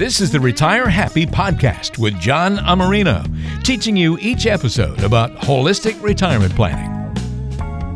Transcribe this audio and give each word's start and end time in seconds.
This 0.00 0.22
is 0.22 0.30
the 0.32 0.40
Retire 0.40 0.88
Happy 0.88 1.26
podcast 1.26 1.98
with 1.98 2.18
John 2.18 2.56
Iammarino, 2.56 3.62
teaching 3.62 3.98
you 3.98 4.16
each 4.18 4.46
episode 4.46 5.02
about 5.02 5.30
holistic 5.42 6.02
retirement 6.02 6.56
planning. 6.56 6.99